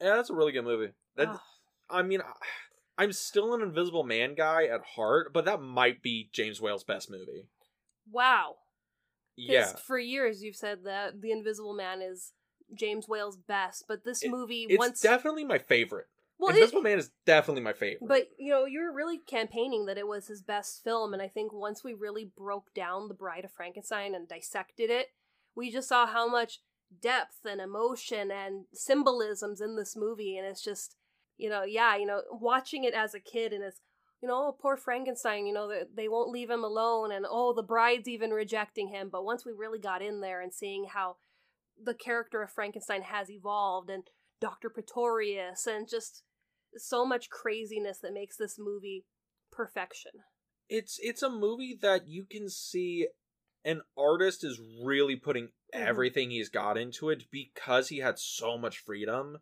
[0.00, 0.92] Yeah, that's a really good movie.
[1.16, 1.44] That Ah.
[1.90, 2.34] I mean, I-
[2.96, 7.10] I'm still an Invisible Man guy at heart, but that might be James Whale's best
[7.10, 7.48] movie.
[8.10, 8.58] Wow.
[9.36, 12.32] Yeah, For years, you've said that The Invisible Man is
[12.74, 15.00] James Whale's best, but this It- movie it's once.
[15.00, 16.06] definitely my favorite.
[16.38, 18.08] well, it, Invisible Man is definitely my favorite.
[18.08, 21.28] but you know, you were really campaigning that it was his best film, and I
[21.28, 25.08] think once we really broke down The Bride of Frankenstein and dissected it,
[25.54, 26.60] we just saw how much
[27.00, 30.96] depth and emotion and symbolisms in this movie, and it's just,
[31.36, 33.80] you know, yeah, you know, watching it as a kid, and it's.
[34.22, 37.54] You know, oh, poor Frankenstein, you know, they, they won't leave him alone, and oh,
[37.54, 39.08] the bride's even rejecting him.
[39.08, 41.16] But once we really got in there and seeing how
[41.82, 44.04] the character of Frankenstein has evolved, and
[44.40, 44.70] Dr.
[44.70, 46.22] Pretorius, and just
[46.76, 49.04] so much craziness that makes this movie
[49.52, 50.12] perfection.
[50.68, 53.08] it's it's a movie that you can see
[53.64, 55.50] an artist is really putting Mhm.
[55.72, 59.38] everything he's got into it because he had so much freedom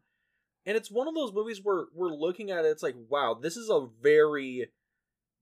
[0.64, 3.58] and it's one of those movies where we're looking at it it's like wow this
[3.58, 4.72] is a very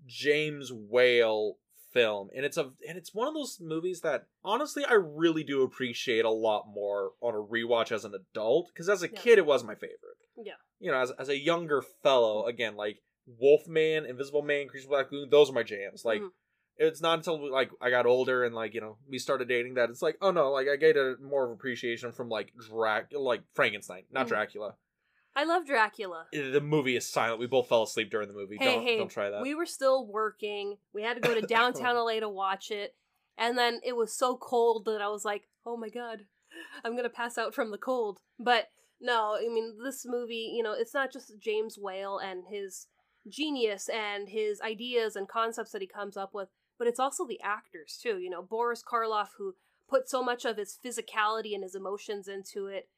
[0.04, 1.58] james whale
[1.96, 5.62] film and it's a and it's one of those movies that honestly i really do
[5.62, 9.18] appreciate a lot more on a rewatch as an adult because as a Yeah.
[9.20, 10.54] kid it was my favorite Yeah.
[10.78, 12.98] you know as, as a younger fellow again like
[13.40, 16.30] wolfman invisible man creature black lagoon those are my jams like Mhm.
[16.76, 19.90] it's not until like I got older and like you know we started dating that
[19.90, 23.42] it's like oh no like I get a more of appreciation from like Drac like
[23.54, 24.30] Frankenstein not Mhm.
[24.30, 24.74] Dracula
[25.36, 26.26] I love Dracula.
[26.32, 28.98] Eh, the movie is silent we both fell asleep during the movie Hey, don't hey,
[28.98, 30.78] don't try that We were still working.
[30.94, 32.94] We had to go to downtown LA to watch it.
[33.38, 36.22] And then it was so cold that I was like, oh my god,
[36.84, 38.20] I'm going to pass out from the cold.
[38.38, 38.70] But
[39.00, 42.86] no, I mean, this movie, you know, it's not just James Whale and his
[43.28, 47.40] genius and his ideas and concepts that he comes up with, but it's also the
[47.42, 48.18] actors too.
[48.18, 49.54] You know, Boris Karloff, who
[49.88, 52.88] put so much of his physicality and his emotions into it.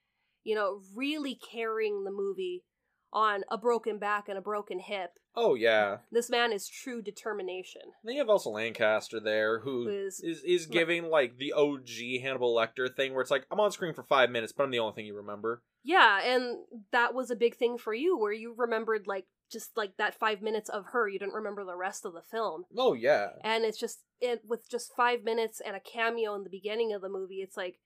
[0.48, 2.64] You know, really carrying the movie
[3.12, 5.10] on a broken back and a broken hip.
[5.36, 5.98] Oh yeah.
[6.10, 7.82] This man is true determination.
[8.02, 12.22] Then you have Elsa Lanchester there, who Who is is is giving like the OG
[12.22, 14.78] Hannibal Lecter thing, where it's like I'm on screen for five minutes, but I'm the
[14.78, 15.62] only thing you remember.
[15.84, 16.56] Yeah, and
[16.92, 20.42] that was a big thing for you where you remembered like just like that 5
[20.42, 22.64] minutes of her, you didn't remember the rest of the film.
[22.76, 23.28] Oh yeah.
[23.42, 27.02] And it's just it with just 5 minutes and a cameo in the beginning of
[27.02, 27.78] the movie, it's like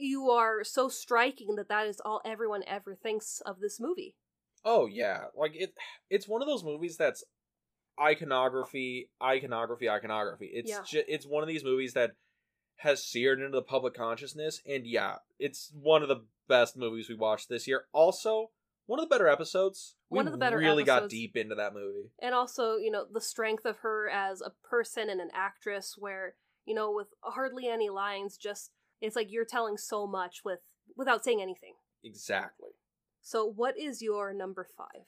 [0.00, 4.14] you are so striking that that is all everyone ever thinks of this movie.
[4.64, 5.24] Oh yeah.
[5.36, 5.72] Like it.
[6.10, 7.24] It's one of those movies that's
[8.00, 10.50] iconography, iconography, iconography.
[10.52, 10.82] It's Yeah.
[10.82, 12.12] ju- it's one of these movies that
[12.76, 17.14] has seared into the public consciousness, and yeah, it's one of the best movies we
[17.14, 17.86] watched this year.
[17.92, 18.50] Also,
[18.86, 19.96] one of the better episodes.
[20.08, 22.10] We One of the better really got deep into that movie.
[22.18, 26.34] and also you know the strength of her as a person and an actress where
[26.64, 30.60] you know with hardly any lines just it's like you're telling so much with
[30.96, 32.70] without saying anything Exactly.
[33.22, 35.06] so what is your number five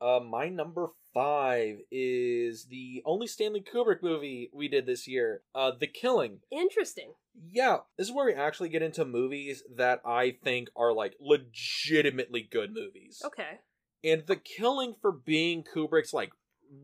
[0.00, 5.70] Uh, my number five is the only Stanley Kubrick movie we did this year, uh,
[5.78, 6.40] The Killing.
[6.50, 7.12] interesting
[7.50, 12.48] Yeah, this is where we actually get into movies that I think are like legitimately
[12.50, 13.22] good movies.
[13.24, 13.60] okay
[14.02, 16.32] And The Killing for being Kubrick's like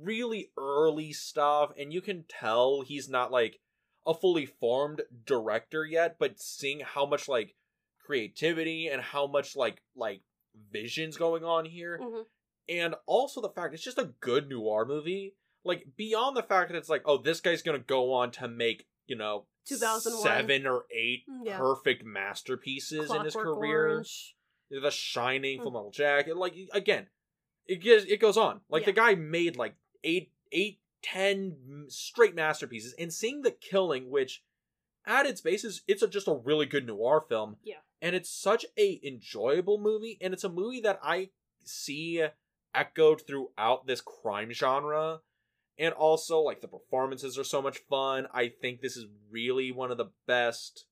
[0.01, 3.59] really early stuff, and you can tell he's not like
[4.09, 7.55] a fully formed director yet, but seeing how much like
[8.09, 10.23] creativity and how much like like
[10.73, 12.23] visions going on here hmm
[12.71, 16.77] and also the fact it's just a good noir movie like beyond the fact that
[16.77, 20.23] it's like oh this guy's gonna go on to make you know 2001.
[20.23, 21.59] seven or eight Mm, Yeah.
[21.59, 24.35] perfect masterpieces in his Clockwork career Orange.
[24.71, 25.62] the shining Mm.
[25.64, 27.07] full metal jacket like again
[27.66, 32.94] it gets it goes on like the guy made like eight eight ten straight masterpieces
[32.98, 34.42] and seeing the killing which
[35.06, 37.56] at its basis it's a, just a really good noir film.
[37.62, 37.76] Yeah.
[38.02, 41.30] and it's such a enjoyable movie and it's a movie that i
[41.64, 42.22] see
[42.74, 45.20] echoed throughout this crime genre.
[45.78, 48.26] And also like the performances are so much fun.
[48.32, 50.87] I think this is really one of the best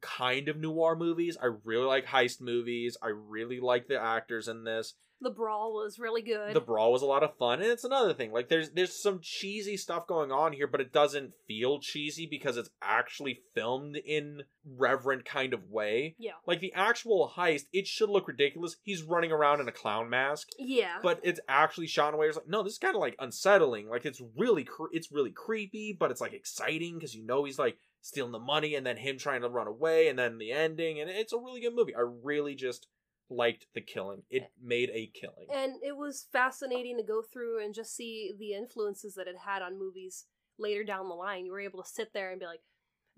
[0.00, 1.36] kind of noir movies.
[1.40, 2.96] I really like heist movies.
[3.02, 4.94] I really like the actors in this.
[5.22, 6.54] The brawl was really good.
[6.56, 8.32] the brawl was a lot of fun and it's another thing.
[8.32, 12.56] Like there's there's some cheesy stuff going on here but it doesn't feel cheesy because
[12.56, 16.14] it's actually filmed in reverent kind of way.
[16.18, 16.32] Yeah.
[16.46, 18.76] like the actual heist it should look ridiculous.
[18.82, 20.48] He's running around in a clown mask.
[20.58, 20.96] Yeah.
[21.02, 23.16] but it's actually shot in a way it's like no this is kind of like
[23.18, 23.90] unsettling.
[23.90, 27.58] Like it's really cre- it's really creepy but it's like exciting because you know he's
[27.58, 31.00] like stealing the money and then him trying to run away and then the ending
[31.00, 32.86] and it's a really good movie i really just
[33.28, 37.74] liked the killing it made a killing and it was fascinating to go through and
[37.74, 40.24] just see the influences that it had on movies
[40.58, 41.46] later down the line.
[41.46, 42.60] You were able to sit there and be like,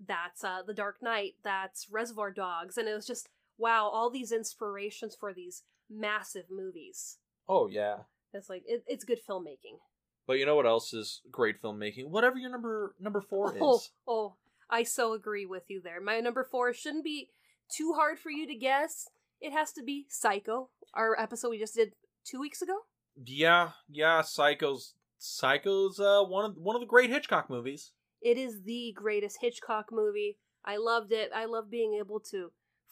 [0.07, 2.77] that's uh, The Dark Knight, that's Reservoir Dogs.
[2.77, 7.17] And it was just, wow, all these inspirations for these massive movies.
[7.49, 7.97] oh yeah
[8.33, 9.79] It's like, it, it's good filmmaking.
[10.27, 13.91] but you know what else is great filmmaking whatever your number number four Oh, is
[14.07, 14.35] oh,
[14.73, 16.01] I so agree with you there.
[16.01, 17.29] My number four shouldn't be
[17.77, 19.07] too hard for you to guess.
[19.39, 21.93] It has to be Psycho, our episode we just did
[22.25, 22.77] two weeks ago.
[23.23, 28.63] yeah yeah psycho's psycho's uh one of one of the great hitchcock movies It is
[28.63, 30.37] the greatest Hitchcock movie.
[30.65, 31.29] I loved it.
[31.35, 32.39] I love being able to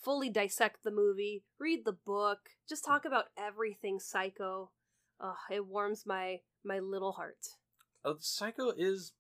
[0.05, 4.71] fully dissect the movie, read the book, just talk about everything Psycho.
[5.19, 6.25] Ugh, it warms my
[6.71, 7.43] my little heart.
[8.05, 9.13] uh, Psycho is.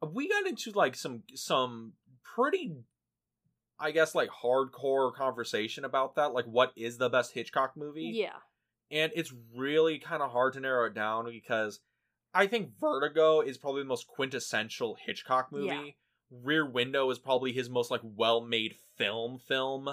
[0.00, 1.94] We got into like some some
[2.34, 2.76] pretty,
[3.80, 6.32] I guess, like hardcore conversation about that.
[6.32, 8.10] Like, what is the best Hitchcock movie?
[8.14, 8.36] Yeah.
[8.90, 11.80] and it's really kind of hard to narrow it down because
[12.32, 15.66] I think Vertigo is probably the most quintessential Hitchcock movie.
[15.66, 15.90] Yeah.
[16.30, 19.88] Rear Window is probably his most like well-made film film.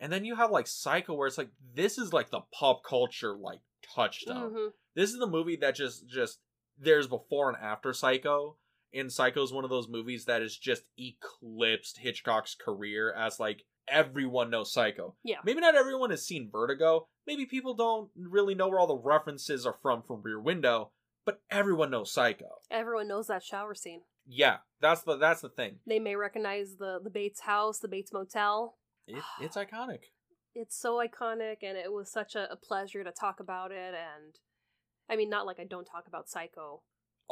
[0.00, 3.36] And then you have like Psycho where it's like this is like the pop culture
[3.36, 3.60] like
[3.94, 4.50] touchstone.
[4.52, 6.40] hmm This is the movie that just just
[6.78, 8.56] there's before and after Psycho.
[8.94, 13.64] And Psycho is one of those movies that has just eclipsed Hitchcock's career as like
[13.88, 15.14] everyone knows Psycho.
[15.24, 15.38] Yeah.
[15.44, 17.08] Maybe not everyone has seen Vertigo.
[17.26, 20.90] Maybe people don't really know where all the references are from from Rear Window,
[21.24, 22.48] but everyone knows Psycho.
[22.70, 24.02] Everyone knows that shower scene.
[24.26, 25.76] Yeah, that's the that's the thing.
[25.86, 28.76] They may recognize the the Bates house, the Bates motel.
[29.06, 30.00] It, it's iconic.
[30.54, 33.94] It's so iconic, and it was such a, a pleasure to talk about it.
[33.94, 34.34] And
[35.08, 36.82] I mean, not like I don't talk about Psycho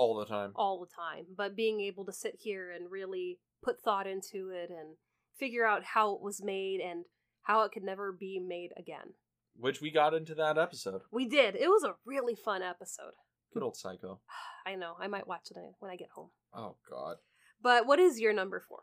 [0.01, 0.53] All the time.
[0.57, 4.71] all the time, but being able to sit here and really put thought into it
[4.71, 4.97] and
[5.39, 7.05] figure out how it was made and
[7.43, 9.13] how it could never be made again.
[9.55, 11.03] Which we got into that episode.
[11.13, 11.55] We did.
[11.55, 13.13] It was a really fun episode.
[13.53, 14.21] Good old Psycho.
[14.67, 14.95] I know.
[14.99, 16.31] I might watch it when I get home.
[16.55, 17.17] Oh god.
[17.63, 18.81] But what is your number four?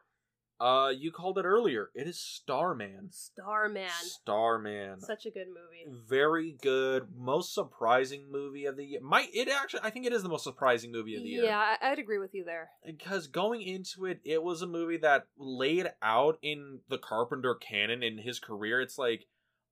[0.60, 1.90] Uh, you called it earlier.
[1.94, 3.10] It is Starman.
[3.12, 3.90] Starman.
[4.00, 5.00] Starman.
[5.02, 6.02] Such a good movie.
[6.08, 7.08] Very good.
[7.16, 9.00] Most surprising movie of the year.
[9.02, 9.82] Might it actually?
[9.84, 11.44] I think it is the most surprising movie of the year.
[11.46, 12.70] Yeah, I- I'd agree with you there.
[12.86, 18.02] because going into it, it was a movie that laid out in the Carpenter canon
[18.02, 18.82] in his career.
[18.82, 19.26] It's like,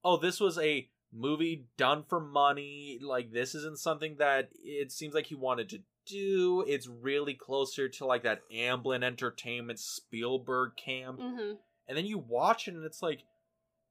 [0.04, 3.00] oh, this was a movie done for money.
[3.02, 6.64] Like this isn't something that it seems like he wanted to do.
[6.68, 11.20] It's really closer to like that Amblin Entertainment Spielberg camp.
[11.20, 11.54] hmm
[11.88, 13.22] And then you watch it and it's like,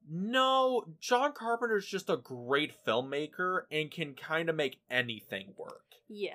[0.09, 5.81] no, John Carpenter's just a great filmmaker and can kind of make anything work.
[6.07, 6.33] Yeah.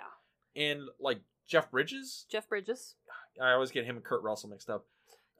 [0.57, 2.97] And like Jeff Bridges, Jeff Bridges.
[3.40, 4.87] I always get him and Kurt Russell mixed up.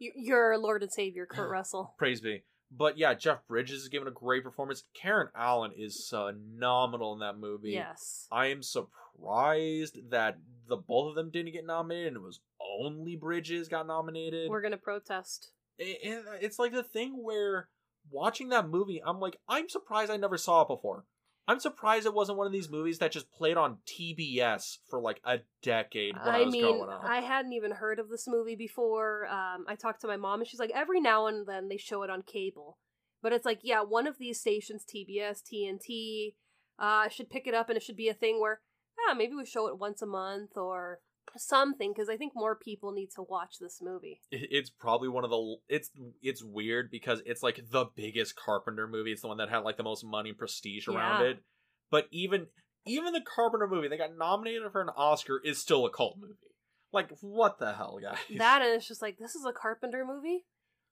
[0.01, 1.95] Y- Your Lord and Savior, Kurt Russell.
[1.99, 2.43] Praise be.
[2.71, 4.85] But yeah, Jeff Bridges is giving a great performance.
[4.95, 7.71] Karen Allen is phenomenal in that movie.
[7.73, 8.29] Yes.
[8.31, 12.41] I am surprised that the both of them didn't get nominated and it was
[12.81, 14.49] only Bridges got nominated.
[14.51, 15.51] We're gonna protest.
[15.81, 17.69] I- I- uh, it's like the thing where
[18.11, 21.05] watching that movie, I'm like, I'm surprised I never saw it before.
[21.49, 25.21] I'm surprised it wasn't one of these movies that just played on TBS for like
[25.25, 26.87] a decade when I, I was mean.
[27.03, 29.27] I hadn't even heard of this movie before.
[29.27, 32.03] Um, I talked to my mom, and she's like, every now and then they show
[32.03, 32.79] it on cable,
[33.23, 36.35] but it's like, yeah, one of these stations, TBS, TNT,
[36.79, 38.61] uh, should pick it up, and it should be a thing where,
[39.07, 41.01] yeah, maybe we show it once a month or
[41.37, 44.21] something, because I think more people need to watch this movie.
[44.31, 45.91] It's probably one of the it's
[46.23, 49.13] it's weird because it's like the biggest Carpenter movie.
[49.13, 51.31] It's the one that had like the most money and prestige around Yeah.
[51.31, 51.39] it.
[51.91, 52.47] But even
[52.87, 56.35] even the Carpenter movie that got nominated for an Oscar is still a cult movie.
[56.93, 58.17] Like what the hell, guys?
[58.39, 60.45] That and it's just like this is a Carpenter movie,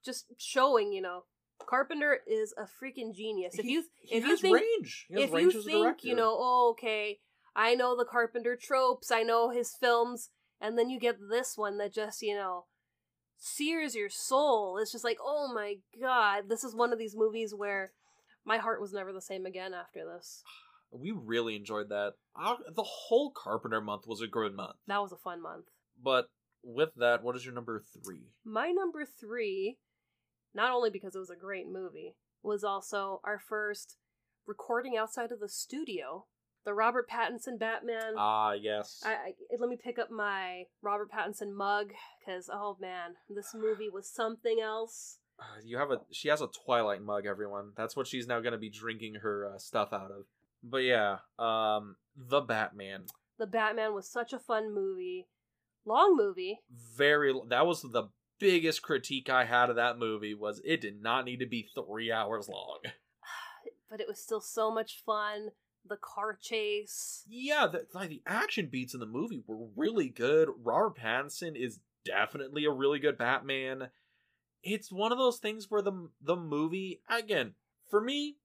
[0.04, 1.24] just showing you know
[1.68, 3.54] Carpenter is a freaking genius.
[3.58, 6.06] If you he if you think range, He has if range you think director.
[6.06, 7.18] you know oh okay
[7.58, 11.76] I know the Carpenter tropes, I know his films, and then you get this one
[11.78, 12.66] that just you know
[13.36, 14.78] sears your soul.
[14.78, 17.92] It's just like oh my god, this is one of these movies where
[18.44, 20.42] my heart was never the same again after this.
[20.92, 22.12] we really enjoyed that.
[22.40, 24.76] Uh, the whole Carpenter month was a good month.
[24.86, 25.66] That was a fun month.
[26.02, 26.26] But
[26.62, 28.28] with that, what is your number three?
[28.44, 29.78] My number three,
[30.54, 33.96] not only because it was a great movie, was also our first
[34.46, 36.26] recording outside of the studio.
[36.64, 38.14] The Robert Pattinson Batman.
[38.16, 39.02] Ah, yes.
[39.04, 43.88] I, I let me pick up my Robert Pattinson mug because oh man, this movie
[43.92, 45.18] was something else.
[45.40, 47.72] Uh, you have a she has a Twilight mug, everyone.
[47.76, 50.24] That's what she's now going to be drinking her uh, stuff out of.
[50.62, 53.04] But yeah, um, the Batman,
[53.38, 55.28] The Batman was such a fun movie,
[55.84, 56.60] long movie.
[56.96, 57.32] very.
[57.48, 58.08] That was the
[58.40, 62.10] biggest critique I had of that movie was it did not need to be three
[62.12, 62.78] hours long.
[63.90, 65.48] but it was still so much fun.
[65.88, 67.24] The car chase.
[67.28, 70.48] Yeah, the, like the action beats in the movie were really good.
[70.62, 73.88] Robert Pattinson is definitely a really good Batman.
[74.62, 77.54] It's one of those things where the the movie again
[77.88, 78.36] for me,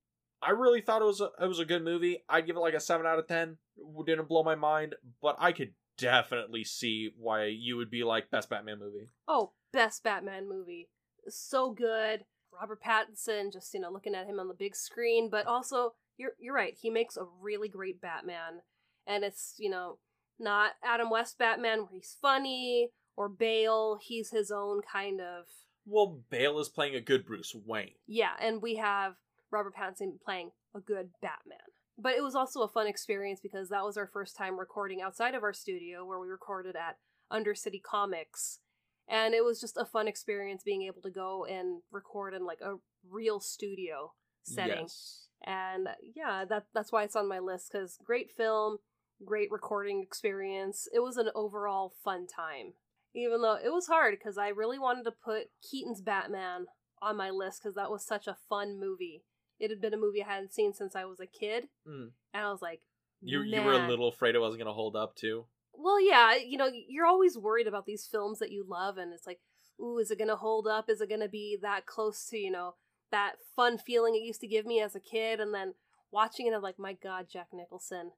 [0.42, 2.24] I really thought it was a, it was a good movie.
[2.30, 3.58] I'd give it like a seven out of ten.
[3.78, 8.32] It didn't blow my mind, but I could definitely see why you would be like
[8.32, 9.10] best Batman movie.
[9.28, 10.90] Oh, best Batman movie.
[11.28, 12.26] So good.
[12.52, 16.34] Robert Pattinson, just you know, looking at him on the big screen, but also you're
[16.40, 16.76] you're right.
[16.80, 18.62] He makes a really great Batman,
[19.08, 20.00] and it's you know
[20.40, 23.98] not Adam West Batman where he's funny or Bale.
[24.02, 25.46] He's his own kind of
[25.86, 27.96] Well, Bale is playing a good Bruce Wayne.
[28.08, 29.14] yeah, and we have
[29.52, 31.60] Robert Pattinson playing a good Batman.
[31.96, 35.36] But it was also a fun experience because that was our first time recording outside
[35.36, 36.98] of our studio where we recorded at
[37.32, 38.60] Undercity Comics.
[39.08, 42.62] And it was just a fun experience being able to go and record in like
[42.62, 44.84] a real studio setting.
[44.84, 45.23] Yes.
[45.44, 48.78] And yeah, that that's why it's on my list cuz great film,
[49.26, 50.88] great recording experience.
[50.94, 52.74] It was an overall fun time.
[53.16, 56.68] Even though it was hard cuz I really wanted to put Keaton's Batman
[57.02, 59.24] on my list cuz that was such a fun movie.
[59.60, 62.14] It had been a movie I hadn't seen since I was a kid, Mm.
[62.34, 62.82] and I was like,
[63.22, 65.48] You you were a little afraid it wasn't going to hold up too.
[65.74, 69.26] Well, yeah, you know, you're always worried about these films that you love, and it's
[69.26, 69.42] like,
[69.80, 70.90] ooh, is it gonna hold up?
[70.90, 72.76] Is it gonna be that close to, you know,
[73.14, 75.40] that fun feeling it used to give me as a kid?
[75.40, 75.76] And then
[76.12, 78.12] watching it, I'm like, my God, Jack Nicholson,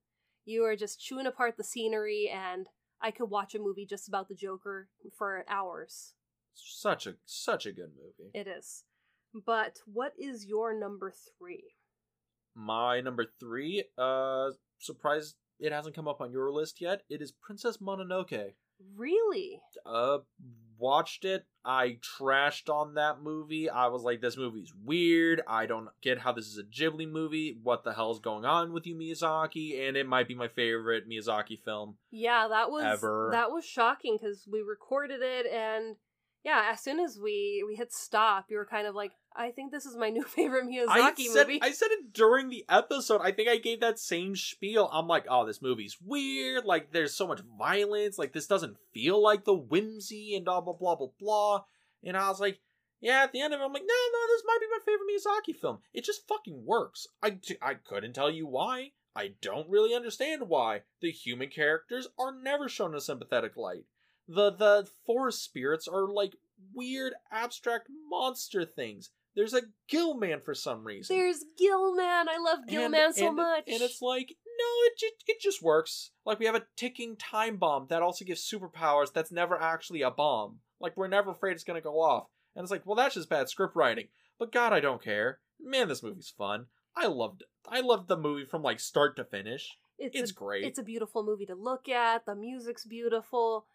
[0.45, 2.67] you are just chewing apart the scenery, and
[3.01, 6.13] I could watch a movie just about the Joker for hours.
[6.53, 8.31] Such a such a good movie.
[8.33, 8.85] It is.
[9.45, 11.73] But what is your number three?
[12.55, 17.01] My number three, uh, surprised it hasn't come up on your list yet.
[17.09, 18.53] It is Princess Mononoke.
[18.95, 19.59] Really?
[19.85, 20.19] Uh,
[20.77, 21.45] watched it.
[21.63, 23.69] I trashed on that movie.
[23.69, 25.41] I was like, this movie's weird.
[25.47, 27.57] I don't get how this is a Ghibli movie.
[27.63, 29.87] What the hell's going on with you, Miyazaki?
[29.87, 31.97] And it might be my favorite Miyazaki film.
[32.11, 33.29] Yeah, that was Ever.
[33.31, 35.95] that was shocking because we recorded it and
[36.45, 39.71] Yeah, as soon as we we hit stop, you were kind of like, I think
[39.71, 41.59] this is my new favorite Miyazaki I said, movie.
[41.63, 43.19] I said it during the episode.
[43.23, 44.87] I think I gave that same spiel.
[44.93, 46.63] I'm like, oh, this movie's weird.
[46.63, 48.19] Like, there's so much violence.
[48.19, 51.63] Like, this doesn't feel like the whimsy and blah, blah, blah, blah, blah.
[52.03, 52.59] And I was like,
[53.01, 55.09] yeah, at the end of it, I'm like, no, no, this might be my favorite
[55.11, 55.79] Miyazaki film.
[55.95, 57.07] It just fucking works.
[57.23, 58.91] I, I couldn't tell you why.
[59.15, 60.81] I don't really understand why.
[61.01, 63.85] The human characters are never shown in a sympathetic light.
[64.27, 66.35] The the forest spirits are like
[66.73, 69.09] weird abstract monster things.
[69.35, 71.15] There's a Gillman for some reason.
[71.15, 72.29] There's Gillman.
[72.29, 73.65] I love Gilman so and, much.
[73.67, 76.11] And it's like, no, it just, it just works.
[76.25, 80.11] Like we have a ticking time bomb that also gives superpowers that's never actually a
[80.11, 80.59] bomb.
[80.79, 82.27] Like we're never afraid it's gonna go off.
[82.55, 84.07] And it's like, well, that's just bad script writing.
[84.39, 85.39] But God, I don't care.
[85.61, 86.67] Man, this movie's fun.
[86.95, 87.47] I loved it.
[87.69, 89.77] I loved the movie from like start to finish.
[89.97, 90.63] it's It's a, great.
[90.63, 92.25] It's a beautiful movie to look at.
[92.25, 93.65] The music's beautiful.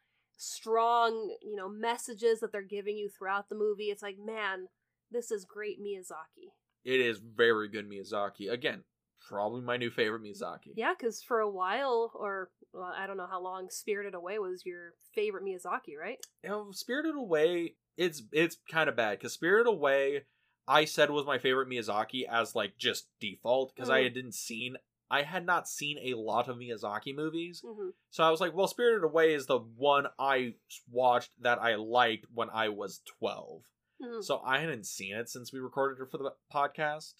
[0.43, 3.91] Strong, you know, messages that they're giving you throughout the movie.
[3.91, 4.69] It's like, man,
[5.11, 6.49] this is great Miyazaki.
[6.83, 8.51] It is very good Miyazaki.
[8.51, 8.85] Again,
[9.29, 10.73] probably my new favorite Miyazaki.
[10.75, 14.65] Yeah, because for a while, or well, I don't know how long, Spirited Away was
[14.65, 16.19] your favorite Miyazaki, right?
[16.43, 20.23] You know, Spirited Away, it's it's kind of bad because Spirited Away,
[20.67, 24.05] I said was my favorite Miyazaki as like just default because I mm.
[24.05, 24.77] had didn't seen
[25.11, 27.89] I had not seen a lot of Miyazaki movies, Mm-hmm.
[28.11, 30.55] so I was like, well, Spirited Away is the one I
[30.91, 33.63] watched that I liked when I was twelve.
[34.03, 34.23] Mm-hmm.
[34.23, 37.15] So I hadn't seen it since we recorded it for the podcast,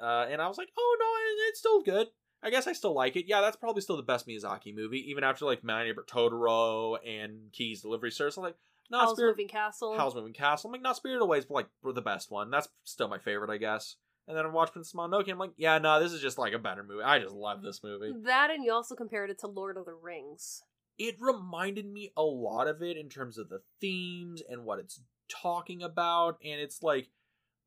[0.00, 2.08] uh, and I was like, oh no, it's still good.
[2.42, 3.26] I guess I still like it.
[3.26, 7.50] Yeah, that's probably still the best Miyazaki movie, even after like My Neighbor Totoro and
[7.52, 8.36] Kiki's Delivery Service.
[8.36, 8.54] I'm like,
[8.90, 9.96] not Howl's Spirit, Moving Castle.
[9.96, 10.68] Howl's Moving Castle.
[10.68, 12.50] I'm like, not Spirited Away is like the best one.
[12.50, 13.96] That's still my favorite, I guess.
[14.28, 15.28] And then I watched Princess Mononoke.
[15.30, 17.02] I'm like, yeah, no, this is just like a better movie.
[17.02, 18.12] I just love this movie.
[18.24, 20.62] That and you also compared it to Lord of the Rings.
[20.98, 25.00] It reminded me a lot of it in terms of the themes and what it's
[25.30, 27.08] talking about, and it's like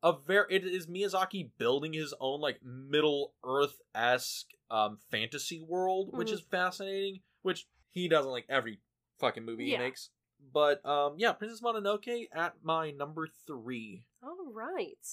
[0.04, 6.10] a very it is Miyazaki building his own like Middle Earth esque um fantasy world,
[6.16, 6.34] which Mhm.
[6.34, 7.22] is fascinating.
[7.42, 8.80] Which he doesn't like every
[9.18, 9.78] fucking movie Yeah.
[9.78, 10.10] he makes.
[10.52, 14.04] But um yeah, Princess Mononoke at my number three.
[14.22, 15.06] All right.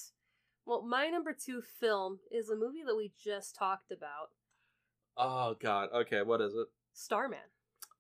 [0.65, 4.29] Well, my number two film is a movie that we just talked about,
[5.21, 6.67] Oh god, okay, what is it?
[6.93, 7.39] Starman.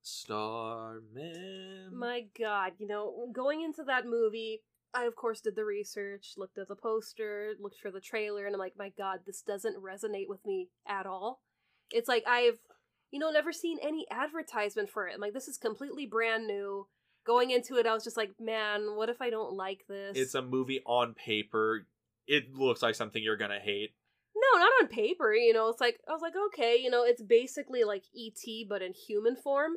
[0.01, 1.89] Starman.
[1.93, 4.61] My God, you know, going into that movie,
[4.93, 8.55] I of course did the research, looked at the poster, looked for the trailer, and
[8.55, 11.41] I'm like, my God, this doesn't resonate with me at all.
[11.91, 12.59] It's like I've,
[13.11, 15.13] you know, never seen any advertisement for it.
[15.13, 16.87] I'm like, this is completely brand new.
[17.25, 20.17] Going into it, I was just like, man, what if I don't like this?
[20.17, 21.85] It's a movie on paper.
[22.29, 23.95] It looks like something you're gonna hate.
[24.35, 25.33] No, not on paper.
[25.33, 28.83] You know, it's like I was like, okay, you know, it's basically like ET but
[28.83, 29.73] in human form.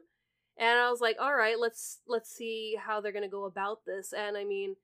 [0.59, 4.13] And I was like, all right, let's let's see how they're gonna go about this.
[4.13, 4.77] And I mean,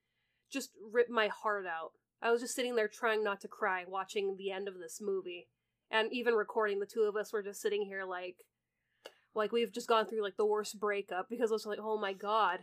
[0.50, 1.90] just rip my heart out.
[2.22, 5.48] I was just sitting there trying not to cry watching the end of this movie,
[5.90, 6.80] and even recording.
[6.80, 8.36] The two of us were just sitting here like,
[9.34, 12.14] like we've just gone through like the worst breakup because I was like, oh my
[12.14, 12.60] god,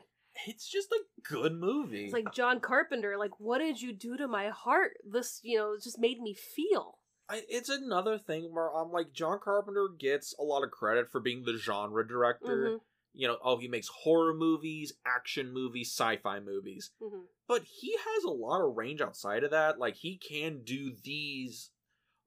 [0.48, 2.06] It's just a good movie.
[2.06, 3.16] it's like John Carpenter.
[3.18, 4.98] Like, what did you do to my heart?
[5.10, 6.98] This, you know, just made me feel.
[7.30, 11.20] I, it's another thing where I'm like John Carpenter gets a lot of credit for
[11.20, 12.72] being the genre director.
[12.76, 12.80] Mhm,
[13.14, 17.24] You know, oh, he makes horror movies, action movies, sci-fi movies, mhm.
[17.48, 19.80] but he has a lot of range outside of that.
[19.80, 21.72] Like he can do these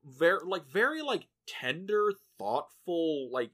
[0.05, 3.51] very, like very like tender, thoughtful like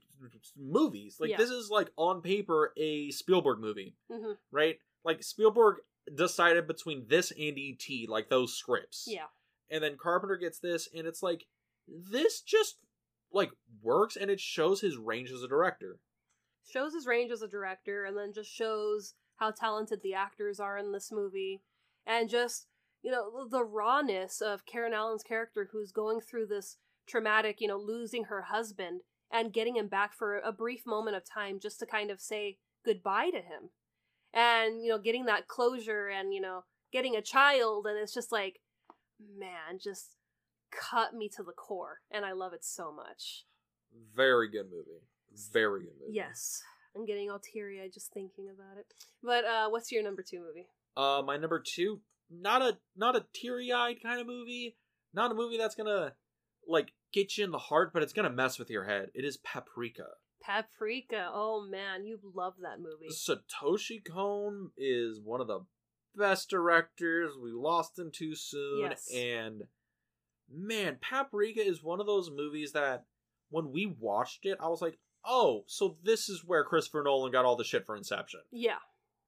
[0.57, 1.17] movies.
[1.19, 1.37] Like Yeah.
[1.37, 4.77] this is like on paper a Spielberg movie, hmm right?
[5.03, 5.77] Like Spielberg
[6.13, 9.05] decided between this and ET, like those scripts.
[9.07, 9.27] Yeah.
[9.69, 11.45] and then Carpenter gets this, and it's like
[11.87, 12.77] this just
[13.31, 15.99] like works, and it shows his range as a director.
[16.67, 20.77] Shows his range as a director and then just shows how talented the actors are
[20.77, 21.61] in this movie.
[22.07, 22.67] And just,
[23.03, 26.77] you know, the rawness of Karen Allen's character who's going through this
[27.07, 29.01] traumatic, you know, losing her husband
[29.31, 32.57] and getting him back for a brief moment of time just to kind of say
[32.85, 33.69] goodbye to him.
[34.33, 37.87] And, you know, getting that closure and, you know, getting a child.
[37.87, 38.59] And it's just like,
[39.37, 40.15] man, just
[40.71, 41.99] cut me to the core.
[42.11, 43.45] And I love it so much.
[44.15, 45.03] Very good movie.
[45.53, 46.13] Very good movie.
[46.13, 46.61] Yes.
[46.95, 48.85] I'm getting all teary eyed just thinking about it.
[49.21, 50.67] But uh what's your number two movie?
[50.95, 54.77] Uh, my number two, not a not a teary eyed kind of movie,
[55.13, 56.13] not a movie that's gonna
[56.67, 59.09] like get you in the heart, but it's gonna mess with your head.
[59.13, 60.07] It is Paprika.
[60.41, 61.29] Paprika.
[61.33, 63.09] Oh man, you love that movie.
[63.11, 65.61] Satoshi Kon is one of the
[66.15, 67.31] best directors.
[67.41, 68.79] We lost him too soon.
[68.81, 69.09] Yes.
[69.13, 69.63] And
[70.51, 73.05] man, Paprika is one of those movies that
[73.49, 77.45] when we watched it, I was like, oh, so this is where Christopher Nolan got
[77.45, 78.41] all the shit for Inception.
[78.51, 78.77] Yeah.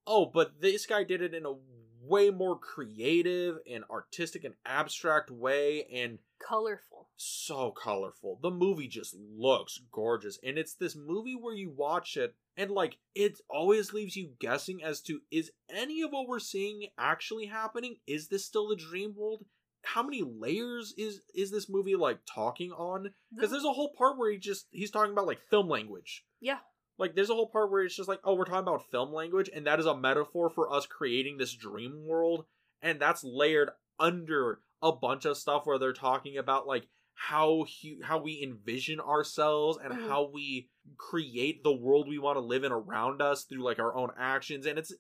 [0.06, 1.54] oh, but this guy did it in a
[2.02, 6.97] way more creative and artistic and abstract way and Colorful.
[7.18, 8.39] So colorful.
[8.41, 10.39] The movie just looks gorgeous.
[10.43, 14.84] And it's this movie where you watch it and like it always leaves you guessing
[14.84, 17.97] as to is any of what we're seeing actually happening?
[18.07, 19.45] Is this still the dream world?
[19.84, 23.11] How many layers is is this movie like talking on?
[23.34, 26.26] Because there's a whole part where he just he's talking about like film language.
[26.39, 26.59] yeah.
[26.99, 29.51] Like there's a whole part where it's just like, oh, we're talking about film language,
[29.53, 32.45] and that is a metaphor for us creating this dream world,
[32.82, 36.88] and that's layered under a bunch of stuff where they're talking about like
[37.20, 40.07] how hu- how we envision ourselves and Mhm.
[40.07, 43.95] how we create the world we want to live in around us through like our
[43.95, 44.93] own actions, and it's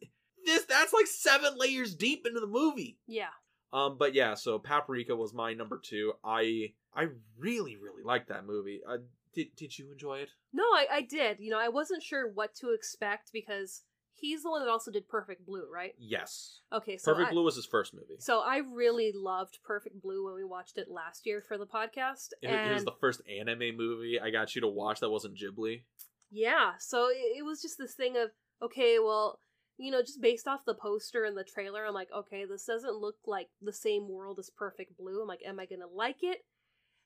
[0.43, 2.97] this that's like seven layers deep into the movie.
[3.05, 3.29] Yeah.
[3.71, 6.13] Um, but yeah, so Paprika was my number two.
[6.23, 8.81] I I really really liked that movie.
[8.87, 8.97] Uh,
[9.33, 10.29] did did you enjoy it?
[10.51, 11.39] No, I, I did.
[11.39, 13.83] You know, I wasn't sure what to expect because
[14.19, 15.93] he's the one that also did Perfect Blue, right?
[15.97, 16.61] Yes.
[16.73, 18.15] Okay, so Perfect I, Blue was his first movie.
[18.19, 22.29] So I really loved Perfect Blue when we watched it last year for the podcast,
[22.41, 25.83] It, it was the first anime movie I got you to watch that wasn't Ghibli.
[26.31, 29.39] yeah, so it, it was just this thing of okay, well,
[29.77, 32.95] you know, just based off the poster and the trailer, I'm like, okay, this doesn't
[32.95, 35.21] look like the same world as Perfect Blue.
[35.21, 36.39] I'm like, am I gonna like it?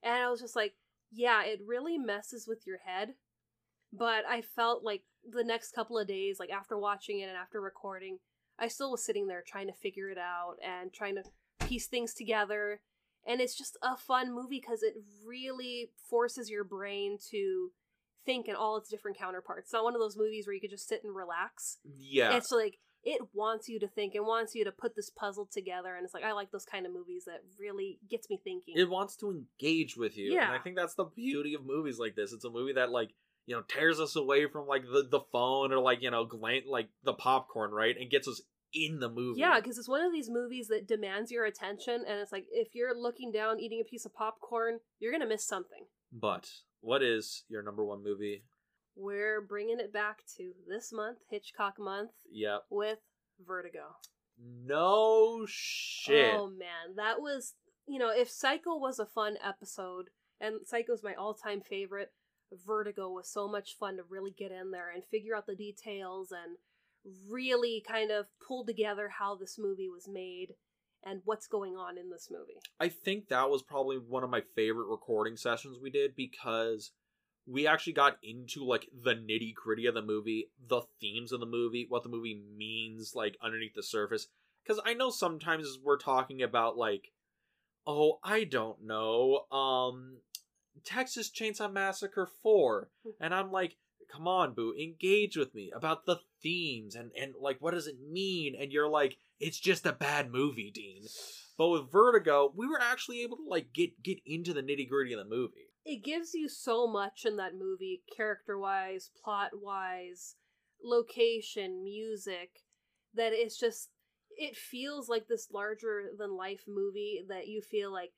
[0.01, 0.73] And I was just like,
[1.11, 3.15] yeah, it really messes with your head.
[3.93, 7.61] But I felt like the next couple of days, like after watching it and after
[7.61, 8.19] recording,
[8.59, 11.23] I still was sitting there trying to figure it out and trying to
[11.65, 12.81] piece things together.
[13.25, 14.95] And it's just a fun movie because it
[15.25, 17.71] really forces your brain to
[18.25, 19.65] think in all its different counterparts.
[19.65, 21.77] It's not one of those movies where you could just sit and relax.
[21.97, 22.35] Yeah.
[22.35, 25.95] It's like it wants you to think and wants you to put this puzzle together.
[25.95, 28.75] And it's like I like those kind of movies that really gets me thinking.
[28.77, 30.25] it wants to engage with you.
[30.25, 30.51] And Yeah.
[30.51, 32.31] I think that's the beauty of movies like this.
[32.31, 33.09] It's a movie that like,
[33.45, 36.63] you know, tears us away from like the, the phone or like, you know, glan-
[36.69, 37.95] like the popcorn, right?
[37.99, 38.41] And gets us
[38.73, 39.39] in the movie.
[39.41, 42.69] Yeah, because it's one of these movies that demands your attention, and it's like if
[42.73, 45.85] you're looking down eating a piece of popcorn, you're gonna miss something.
[46.13, 48.45] But what is your number one movie?
[48.95, 52.59] We're bringing it back to this month, Hitchcock month, Yeah.
[52.69, 52.99] with
[53.45, 53.95] Vertigo.
[54.37, 56.33] No shit.
[56.37, 57.53] Oh man, that was
[57.87, 62.11] you know if Psycho was a fun episode, and Psycho's my all-time favorite.
[62.65, 66.31] Vertigo was so much fun to really get in there and figure out the details
[66.31, 66.57] and
[67.29, 70.55] really kind of pull together how this movie was made
[71.03, 72.59] and what's going on in this movie.
[72.79, 76.91] I think that was probably one of my favorite recording sessions we did because
[77.47, 81.45] we actually got into like the nitty gritty of the movie, the themes of the
[81.45, 84.27] movie, what the movie means, like underneath the surface.
[84.63, 87.11] Because I know sometimes we're talking about like,
[87.87, 90.17] oh, I don't know, um,
[90.83, 92.89] Texas Chainsaw Massacre 4.
[93.19, 93.77] And I'm like,
[94.11, 97.97] come on, boo, engage with me about the themes and, and like, what does it
[98.11, 98.55] mean?
[98.59, 101.03] And you're like, it's just a bad movie, Dean.
[101.57, 105.13] But with Vertigo, we were actually able to like get get into the nitty gritty
[105.13, 105.71] of the movie.
[105.85, 110.35] It gives you so much in that movie, character wise, plot wise,
[110.83, 112.61] location, music,
[113.15, 113.89] that it's just,
[114.37, 118.11] it feels like this larger than life movie that you feel like,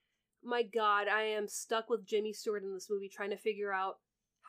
[0.44, 3.98] my god, I am stuck with Jimmy Stewart in this movie trying to figure out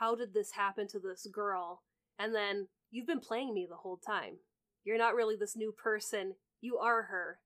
[0.01, 1.82] how did this happen to this girl?
[2.18, 4.38] And then you've been playing me the whole time.
[4.84, 6.34] You're not really this new person.
[6.61, 7.38] You are her.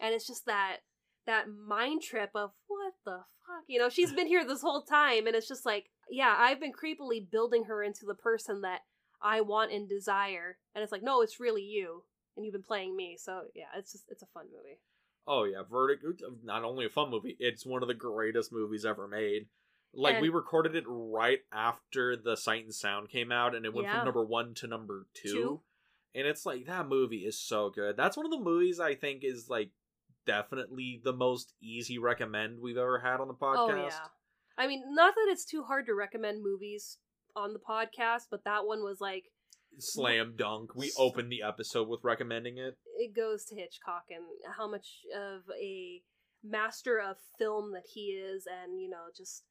[0.00, 0.78] And it's just that
[1.26, 3.64] that mind trip of what the fuck?
[3.66, 6.72] You know, she's been here this whole time and it's just like, yeah, I've been
[6.72, 8.82] creepily building her into the person that
[9.20, 10.58] I want and desire.
[10.74, 12.04] And it's like, no, it's really you.
[12.36, 13.16] And you've been playing me.
[13.18, 14.78] So yeah, it's just it's a fun movie.
[15.26, 16.12] Oh yeah, Vertigo.
[16.44, 19.48] Not only a fun movie, it's one of the greatest movies ever made.
[19.92, 23.72] Like And- we recorded it right after the Sight and Sound came out, and it
[23.74, 23.96] went Yeah.
[23.96, 25.32] from number one to number two.
[25.32, 25.62] Two.
[26.14, 27.96] And it's like that movie is so good.
[27.96, 29.70] That's one of the movies I think is like
[30.26, 33.56] definitely the most easy recommend we've ever had on the podcast.
[33.72, 34.08] Oh yeah.
[34.58, 36.98] I mean, not that it's too hard to recommend movies
[37.34, 39.30] on the podcast, but that one was like
[39.78, 40.74] Slam dunk.
[40.74, 42.76] We opened the episode with recommending it.
[42.98, 44.24] it goes to Hitchcock and
[44.56, 46.02] how much of a
[46.44, 49.42] master of film that he is and you know just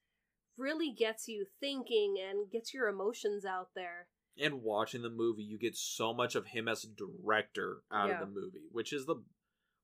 [0.57, 4.07] really gets you thinking and gets your emotions out there.
[4.37, 8.21] and watching the movie you get so much of him as a director out Yeah.
[8.21, 9.15] of the movie which is the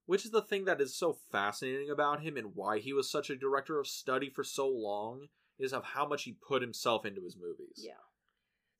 [0.06, 3.30] which is the thing that is so fascinating about him and why he was such
[3.30, 5.28] a director of study for so long
[5.60, 7.94] is of how much he put himself into his movies Yeah.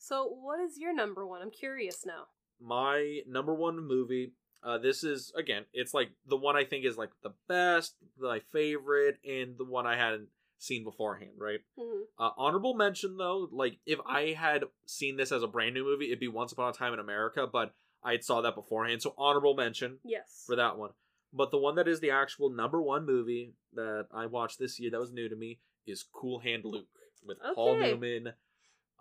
[0.02, 1.42] So what is your number one?
[1.42, 2.24] I'm curious now.
[2.60, 4.34] my number one movie
[4.64, 8.40] uh this is again it's like the one i think is like the best my
[8.52, 10.28] favorite and the one i hadn't
[10.60, 12.02] seen beforehand right Mhm.
[12.20, 16.08] Uh, honorable mention though, like if I had seen this as a brand new movie,
[16.08, 17.48] it'd be Once Upon a Time in America.
[17.48, 17.74] But
[18.04, 20.44] I saw that beforehand, so honorable mention Yes.
[20.46, 20.92] for that one.
[21.34, 24.92] But the one that is the actual number one movie that I watched this year
[24.92, 26.86] that was new to me is Cool Hand Luke
[27.26, 28.34] with Paul Newman.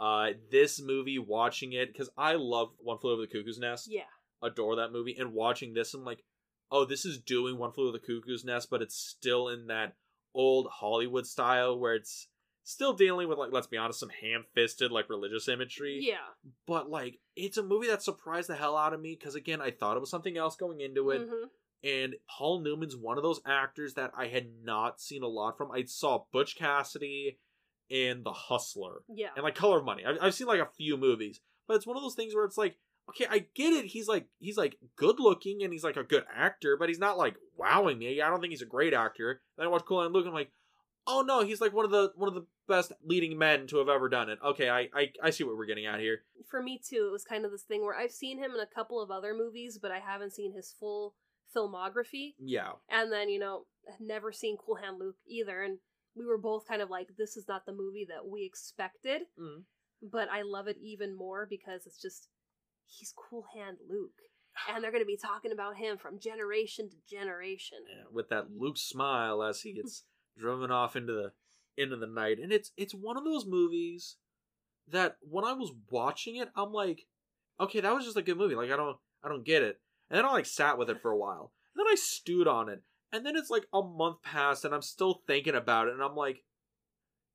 [0.00, 4.04] Uh, this movie, watching it because I love One Flew Over the Cuckoo's Nest, Yeah.
[4.42, 6.24] adore that movie, and watching this, I'm like,
[6.70, 9.96] oh, this is doing One Flew Over the Cuckoo's Nest, but it's still in that
[10.34, 12.28] old Hollywood style where it's
[12.62, 16.18] still dealing with like, let's be honest, some ham-fisted like religious imagery Yeah.
[16.66, 19.70] but like it's a movie that surprised the hell out of me because again i
[19.72, 21.50] thought it was something else going into it Mhm.
[21.82, 25.72] and paul newman's one of those actors that i had not seen a lot from
[25.72, 27.38] i saw butch cassidy
[27.90, 29.28] and the hustler Yeah.
[29.36, 31.96] and like color of money I've, I've seen like a few movies but it's one
[31.96, 32.76] of those things where it's like
[33.08, 36.24] okay i get it he's like he's like good looking and he's like a good
[36.34, 39.66] actor but he's not like wowing me i don't think he's a great actor then
[39.66, 40.52] i watch cool hand luke And i'm like
[41.06, 43.88] oh no he's like one of the one of the best leading men to have
[43.88, 46.78] ever done it okay i i, I see what we're getting at here For me
[46.78, 49.10] too, it was kind of this thing where I've seen him in a couple of
[49.10, 51.14] other movies, but I haven't seen his full
[51.54, 52.34] filmography.
[52.38, 53.66] yeah And then, you know,
[53.98, 55.62] never seen Cool Hand Luke either.
[55.62, 55.78] And
[56.14, 59.22] we were both kind of like, this is not the movie that we expected.
[59.38, 59.64] Mhm.
[60.02, 62.28] But I love it even more because it's just,
[62.86, 64.18] he's Cool Hand Luke.
[64.68, 67.78] And they're going to be talking about him from generation to generation.
[67.88, 70.04] Yeah, with that Luke smile as he gets
[70.38, 71.32] driven off into the
[71.76, 74.16] into the night, and it's it's one of those movies
[74.88, 77.06] that when I was watching it, I'm like,
[77.60, 78.56] okay, that was just a good movie.
[78.56, 79.80] Like I don't I don't get it,
[80.10, 82.68] and then I like sat with it for a while, and then I stewed on
[82.68, 82.82] it,
[83.12, 86.16] and then it's like a month passed, and I'm still thinking about it, and I'm
[86.16, 86.42] like,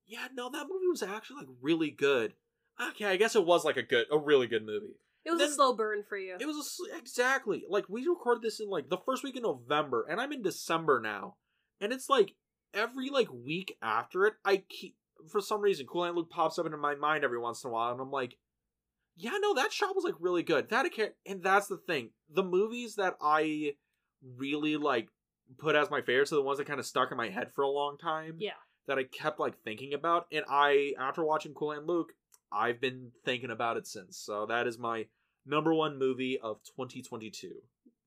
[0.06, 2.34] yeah, no, that movie was actually like really good.
[2.90, 4.96] Okay, I guess it was like a good, a really good movie.
[5.24, 6.38] It was Then- a slow burn for you.
[6.40, 10.06] It was a exactly like we recorded this in like the first week in November,
[10.10, 11.38] and I'm in December now,
[11.82, 12.36] and it's like
[12.74, 14.96] every like week after it, I keep
[15.32, 17.74] for some reason Cool Hand Luke pops up into my mind every once in a
[17.74, 18.38] while, and I'm like,
[19.16, 20.70] yeah, no, that shot was like really good.
[20.70, 20.86] That
[21.26, 22.10] and that's the thing.
[22.30, 23.76] The movies that I
[24.38, 25.10] really like
[25.58, 27.64] put as my favorites are the ones that kind of stuck in my head for
[27.64, 28.36] a long time.
[28.40, 28.52] yeah.
[28.88, 32.14] That I kept like thinking about, and I after watching Cool Hand Luke,
[32.52, 34.16] I've been thinking about it since.
[34.18, 35.08] So that is my
[35.44, 37.52] number one movie of 2022.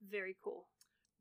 [0.09, 0.67] Very cool.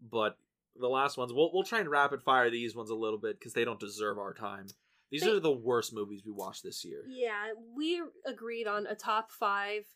[0.00, 0.36] But
[0.78, 3.52] the last ones, we'll we'll try and rapid fire these ones a little bit because
[3.52, 4.66] they don't deserve our time.
[5.10, 7.02] These They- are the worst movies we watched this year.
[7.08, 9.86] Yeah, we agreed on a top five,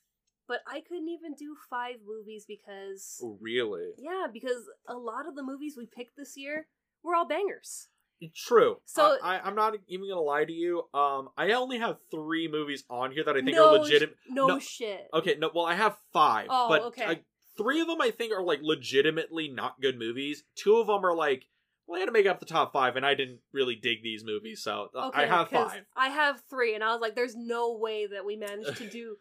[0.49, 3.21] but I couldn't even do five movies because.
[3.23, 3.91] Oh, really?
[3.99, 6.67] Yeah, because a lot of the movies we picked this year
[7.03, 7.89] were all bangers.
[8.37, 8.77] True.
[8.85, 10.85] So- I, I, I'm not even gonna lie to you.
[10.95, 14.17] Um, I only have three movies on here that I think no are legitimate.
[14.29, 15.09] no, no, shit.
[15.13, 17.05] Okay, no, well, I have five, Oh, but okay.
[17.05, 17.21] I-
[17.57, 20.45] three of them I think are like legitimately not good movies.
[20.55, 21.47] Two of them are like,
[21.87, 24.23] well, I had to make up the top five, and I didn't really dig these
[24.25, 25.85] movies, so uh, Okay, I have five.
[25.97, 29.17] I have three, and I was like, "There's no way that we managed to do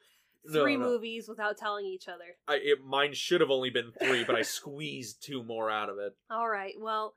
[0.52, 0.86] three no.
[0.86, 4.42] movies without telling each other." I, it, mine should have only been three, but I
[4.42, 6.16] squeezed two more out of it.
[6.30, 7.16] All right, well,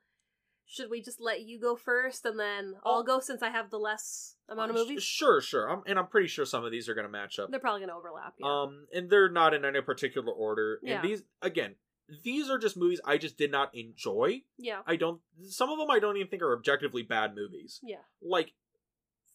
[0.67, 3.03] should we just let you go first, and then I'll Oh.
[3.03, 5.03] go since I have the less amount of movies?
[5.03, 5.71] Sure, sure.
[5.71, 7.51] I'm, and I'm pretty sure some of these are going to match up.
[7.51, 8.35] They're probably gonna overlap.
[8.39, 8.47] Yeah.
[8.63, 10.81] Um, and they're not in any particular order.
[10.83, 11.01] Yeah.
[11.01, 11.75] And these, again,
[12.23, 14.43] these are just movies I just did not enjoy.
[14.59, 14.81] yeah.
[14.87, 15.21] I don't.
[15.49, 17.81] Some of them I don't even think are objectively bad movies.
[17.83, 18.03] Yeah.
[18.23, 18.53] Like,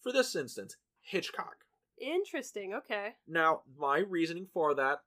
[0.03, 1.65] for this instance, Hitchcock.
[1.99, 2.73] Interesting.
[2.73, 3.09] Okay.
[3.27, 4.99] Now, my reasoning for that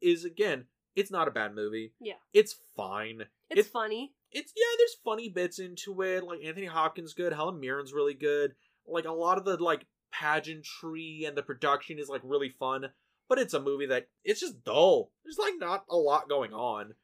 [0.00, 0.64] is again,
[0.96, 1.94] it's not a bad movie.
[2.00, 2.14] Yeah.
[2.32, 3.22] It's fine.
[3.50, 4.14] It's It- funny.
[4.34, 6.24] It's yeah, there's funny bits into it.
[6.24, 8.54] Like Anthony Hopkins good, Helen Mirren's really good.
[8.86, 12.86] Like a lot of the like pageantry and the production is like really fun.
[13.28, 15.12] But it's a movie that it's just dull.
[15.24, 16.94] There's like not a lot going on.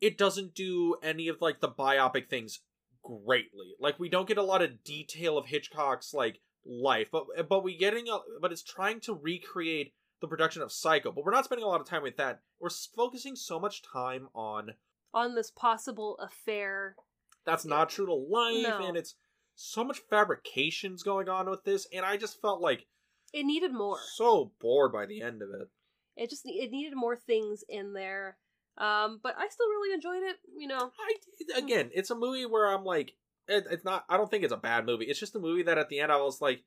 [0.00, 2.60] It doesn't do any of like the biopic things
[3.02, 3.74] greatly.
[3.80, 7.76] Like we don't get a lot of detail of Hitchcock's like life, but but we
[7.76, 11.12] getting a, but it's trying to recreate the production of Psycho.
[11.12, 12.40] But we're not spending a lot of time with that.
[12.60, 14.74] We're focusing so much time on
[15.14, 16.96] On this possible affair.
[17.44, 18.86] that's not true to life No.
[18.86, 19.14] and it's
[19.54, 22.86] so much fabrications going on with this and i just felt like
[23.32, 23.98] It needed more.
[24.14, 25.68] so bored by the end of it
[26.16, 28.36] It just it needed more things in there.
[28.78, 30.36] Um, but I still really enjoyed it.
[30.54, 30.90] You know.
[31.00, 33.12] i again it's a movie where i'm like
[33.48, 35.78] it, it's not i don't think it's a bad movie it's just a movie that
[35.78, 36.62] at the end i was like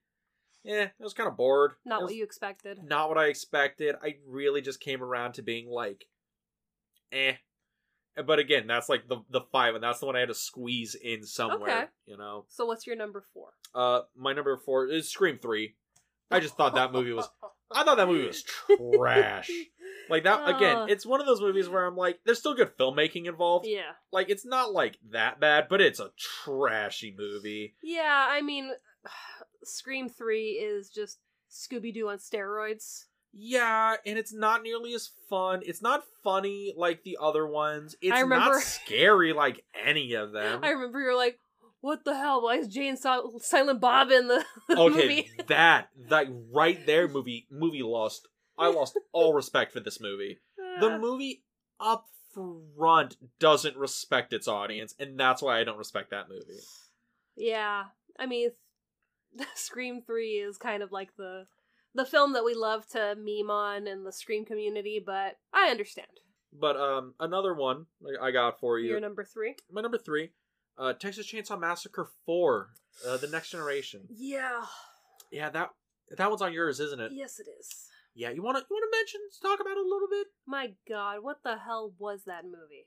[0.64, 2.80] yeah i was kind of bored Not what you expected.
[2.84, 6.06] not what i expected i really just came around to being like
[7.12, 7.34] eh
[8.26, 10.96] but again that's like the the five and that's the one i had to squeeze
[10.96, 11.86] in somewhere Okay.
[12.06, 13.50] you know So what's your number four?
[13.74, 15.76] uh my number four is scream 3
[16.32, 17.30] i just thought that movie was
[17.72, 18.44] I thought that movie was
[18.98, 19.52] trash.
[20.10, 23.26] Like that again, it's one of those movies where I'm like, there's still good filmmaking
[23.26, 23.66] involved.
[23.68, 23.92] Yeah.
[24.12, 27.76] Like it's not like that bad, but it's a trashy movie.
[27.84, 28.72] Yeah, I mean
[29.64, 31.20] Scream 3 is just
[31.52, 33.06] Scooby Doo on steroids.
[33.32, 35.62] Yeah, and it's not nearly as fun.
[35.64, 37.96] It's not funny like the other ones.
[38.02, 40.60] It's I remember- not scary like any of them.
[40.64, 41.40] I remember you're like,
[41.82, 42.42] what the hell?
[42.42, 45.32] Why is Jay and Silent Bob in the, the okay, movie?
[45.48, 48.28] that that right there movie movie lost.
[48.60, 50.40] I lost all respect for this movie.
[50.80, 51.44] The movie
[51.80, 56.60] up front doesn't respect its audience, and that's why I don't respect that movie.
[57.36, 57.86] yeah,
[58.18, 58.52] I mean,
[59.56, 61.46] Scream Three is kind of like the
[61.96, 66.08] the film that we love to meme on in the Scream community, but I understand.
[66.54, 67.86] But um, another one
[68.22, 68.92] I- got for you.
[68.92, 69.56] You're number three.
[69.72, 70.32] My number three,
[70.78, 72.70] uh, Texas Chainsaw Massacre Four,
[73.08, 74.02] uh, the Next Generation.
[74.10, 74.62] Yeah.
[75.32, 75.70] Yeah, that
[76.18, 77.12] that one's on yours, isn't it?
[77.14, 77.89] Yes, it is.
[78.20, 80.28] Yeah, you want to you want to mention talk about it a little bit?
[80.46, 82.86] My God, what the hell was that movie?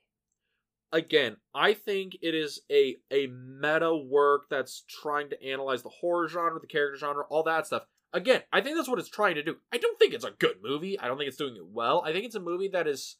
[0.91, 6.27] Again, I think it is a a meta work that's trying to analyze the horror
[6.27, 7.87] genre, the character genre, all that stuff.
[8.13, 9.55] Again, I think that's what it's trying to do.
[9.71, 10.99] I don't think it's a good movie.
[10.99, 12.03] I don't think it's doing it well.
[12.05, 13.17] I think it's a movie that is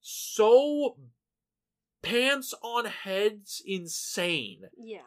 [0.00, 0.96] so
[2.00, 5.00] pants on heads insane Yeah.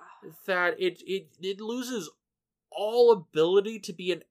[0.45, 2.09] that it it it loses
[2.69, 4.23] all ability to be an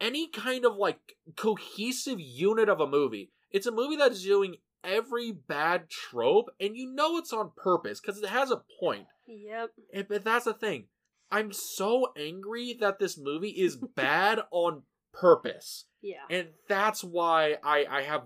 [0.00, 0.98] any kind of like
[1.36, 3.30] cohesive unit of a movie.
[3.50, 8.00] It's a movie that is doing every bad trope, and you know it's on purpose
[8.00, 9.06] because it has a point.
[9.26, 9.70] Yep.
[9.92, 10.88] And- But that's the thing.
[11.30, 14.82] I'm so angry that this movie is bad on
[15.12, 16.24] purpose, Yeah.
[16.28, 18.24] and that's why I I have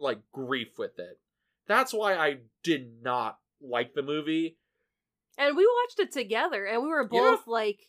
[0.00, 1.18] like grief with it.
[1.66, 4.58] That's why I did not like the movie.
[5.38, 7.20] And we watched it together, and we were Yeah.
[7.20, 7.80] both like,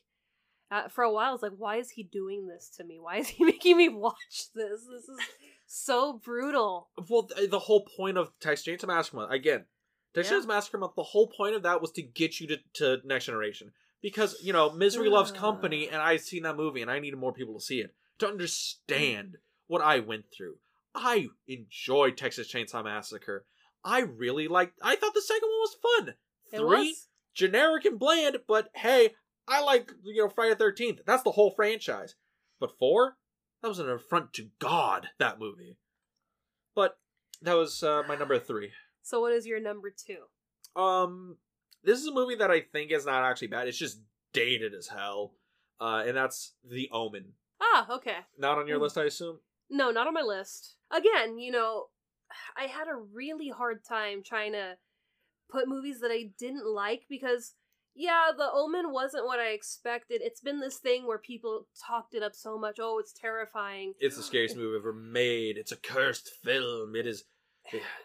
[0.72, 3.00] uh, for a while, I was like, why is he doing this to me?
[3.00, 4.82] Why is he making me watch this?
[4.82, 5.20] This is
[5.66, 6.90] so brutal.
[7.10, 9.66] Well, th- the whole point of Texas Chainsaw Massacre Month again,
[10.14, 10.40] Texas Yeah.
[10.40, 10.94] Chainsaw Massacre Month.
[10.96, 14.54] The whole point of that was to get you to, to Next Generation because you
[14.54, 17.62] know Misery Loves Company, and I've seen that movie, and I needed more people to
[17.64, 19.38] see it to understand
[19.68, 20.56] what I went through.
[20.96, 23.46] I enjoyed Texas Chainsaw Massacre.
[23.84, 24.80] I really liked.
[24.82, 26.14] I thought the second one was fun.
[26.52, 27.08] It Three was.
[27.34, 29.12] generic and bland, but hey,
[29.48, 31.02] I like you know Friday Thirteenth.
[31.06, 32.16] That's the whole franchise.
[32.60, 33.18] But four,
[33.62, 35.10] that was an affront to God.
[35.20, 35.78] That movie.
[36.76, 36.98] But
[37.42, 38.72] that was uh, my number three.
[39.04, 40.80] So, what is your number two?
[40.82, 41.38] Um,
[41.84, 43.68] this is a movie that I think is not actually bad.
[43.68, 44.02] It's just
[44.34, 45.34] dated as hell.
[45.80, 47.34] Uh, and that's The Omen.
[47.62, 48.18] Ah, okay.
[48.38, 48.84] Not on your Hmm.
[48.84, 49.40] list, I assume.
[49.70, 50.76] No, not on my list.
[50.92, 51.88] Again, you know,
[52.56, 54.78] I had a really hard time trying to
[55.50, 57.54] put movies that I didn't like because,
[57.98, 60.22] yeah, The Omen wasn't what I expected.
[60.24, 62.78] It's been this thing where people talked it up so much.
[62.80, 63.94] Oh, it's terrifying.
[64.00, 65.58] It's the scariest movie ever made.
[65.58, 66.96] It's a cursed film.
[66.96, 67.26] It is.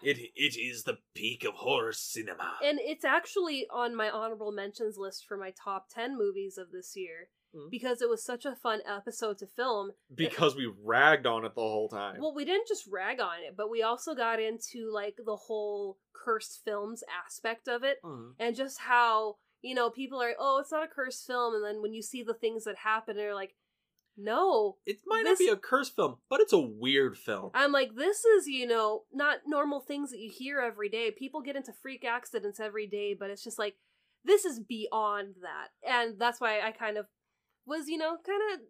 [0.03, 2.55] It it is the peak of horror cinema.
[2.65, 6.97] And it's actually on my honorable mentions list for my top 10 movies of this
[6.97, 7.71] year Mhm.
[7.71, 9.93] because it was such a fun episode to film.
[10.13, 12.21] because we ragged on it the whole time.
[12.21, 15.99] Well, we didn't just rag on it, but we also got into like the whole
[16.13, 18.35] cursed films aspect of it Mhm.
[18.41, 21.55] and just how, you know, people are, oh, it's not a cursed film.
[21.55, 23.55] And then when you see the things that happen, they're like,
[24.17, 24.77] no.
[24.85, 27.51] It might This- not be a cursed film, but it's a weird film.
[27.55, 31.11] I'm like, this is, you know, not normal things that you hear every day.
[31.11, 33.77] People get into freak accidents every day, but it's just like,
[34.25, 35.69] this is beyond that.
[35.89, 37.07] And that's why I kind of
[37.67, 38.61] was, you know, kind of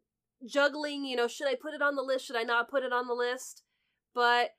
[0.49, 2.27] juggling, you know, should I put it on the list?
[2.27, 3.63] Should I not put it on the list?
[4.15, 4.51] But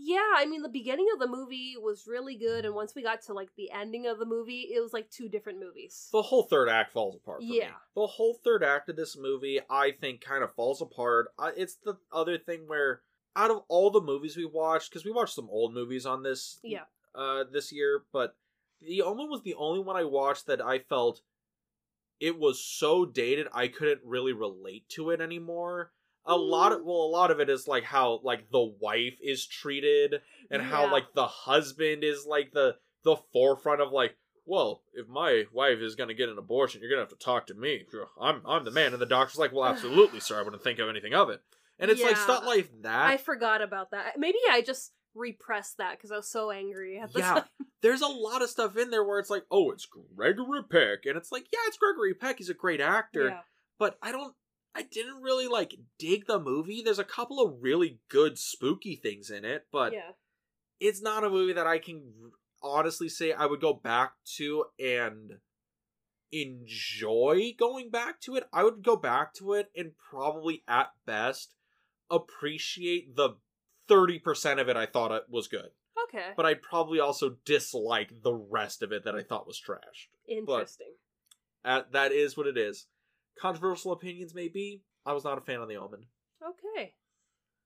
[0.00, 2.64] yeah, I mean, the beginning of the movie was really good.
[2.64, 5.28] And once we got to like the ending of the movie, it was like two
[5.28, 6.08] different movies.
[6.12, 7.40] the whole third act falls apart.
[7.40, 7.58] For me.
[7.58, 7.70] Yeah.
[7.94, 11.28] the whole third act of this movie, I think, kind of falls apart.
[11.56, 13.02] It's the other thing where,
[13.34, 16.60] out of all the movies we watched, because we watched some old movies on this,
[16.62, 16.84] Yeah.
[17.14, 18.36] uh, this year, but
[18.80, 21.22] The Omen was the only one I watched that I felt
[22.20, 25.92] it was so dated I couldn't really relate to it anymore.
[26.28, 29.46] A lot of well, a lot of it is like how like the wife is
[29.46, 30.20] treated
[30.50, 34.14] and how like the husband is like the the forefront of like
[34.44, 37.24] well if my wife is going to get an abortion you're going to have to
[37.24, 37.86] talk to me.
[38.20, 38.92] I'm i'm the man.
[38.92, 40.38] And the doctor's like well absolutely sir.
[40.38, 41.40] I wouldn't think of anything of it.
[41.78, 44.18] And it's like stuff like that I forgot about that.
[44.18, 47.34] Maybe I just repressed that because I was so angry at the Yeah.
[47.34, 47.44] time.
[47.82, 51.06] there's a lot of stuff in there where it's like oh it's gregory peck.
[51.06, 52.38] And it's like yeah it's gregory peck.
[52.38, 53.28] He's a great actor.
[53.28, 53.40] Yeah.
[53.78, 54.34] but i don't
[54.78, 59.30] i didn't really like dig the movie there's a couple of really good spooky things
[59.30, 60.12] in it but yeah.
[60.80, 62.02] it's not a movie that I can
[62.62, 65.38] honestly say I would go back to and
[66.32, 68.44] enjoy going back to it.
[68.52, 71.54] I would go back to it and probably at best
[72.10, 73.36] appreciate the
[73.88, 75.70] 30% of it I thought it was good.
[76.08, 76.28] Okay.
[76.36, 80.08] But I'd probably also dislike the rest of it that I thought was trashed.
[80.26, 80.92] Interesting.
[81.64, 82.86] Uh, that is what it is.
[83.40, 84.82] Controversial opinions may be.
[85.06, 86.06] I was not a fan of The Omen.
[86.42, 86.94] Okay.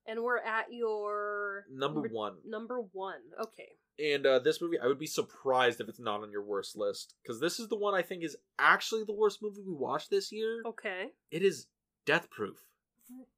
[0.07, 2.35] And we're at your Number one.
[2.47, 3.21] Number one.
[3.41, 3.69] Okay.
[3.99, 7.15] And uh, this movie, I would be surprised if it's not on your worst list
[7.23, 10.33] because this is the one I think is actually the worst movie we watched this
[10.33, 10.63] year.
[10.67, 11.09] Okay.
[11.31, 11.67] It is
[12.07, 12.57] Death Proof.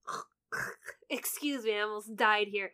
[1.11, 2.73] Excuse me, I almost died here.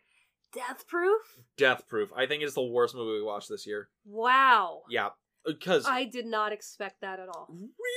[0.53, 1.21] Death Proof?
[1.57, 2.11] Death Proof.
[2.15, 3.89] I think it's the worst movie we watched this year.
[4.05, 4.81] Wow.
[4.89, 5.09] Yeah,
[5.45, 7.47] because I did not expect that at all.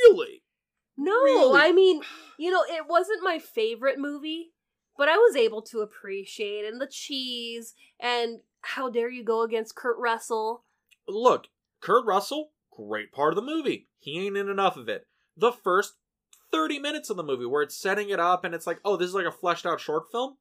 [0.08, 0.42] really,
[0.96, 1.60] No, Really?
[1.60, 2.02] I mean,
[2.38, 4.52] you know, it wasn't my favorite movie,
[4.96, 9.74] but I was able to appreciate and the cheese and how dare you go against
[9.74, 10.64] Kurt Russell.
[11.08, 11.48] look,
[11.80, 13.88] Kurt Russell, great part of the movie.
[13.98, 15.06] He ain't in enough of it.
[15.36, 15.94] The first
[16.52, 19.08] 30 minutes of the movie where it's setting it up and it's like, oh, this
[19.08, 20.36] is like a fleshed out short film.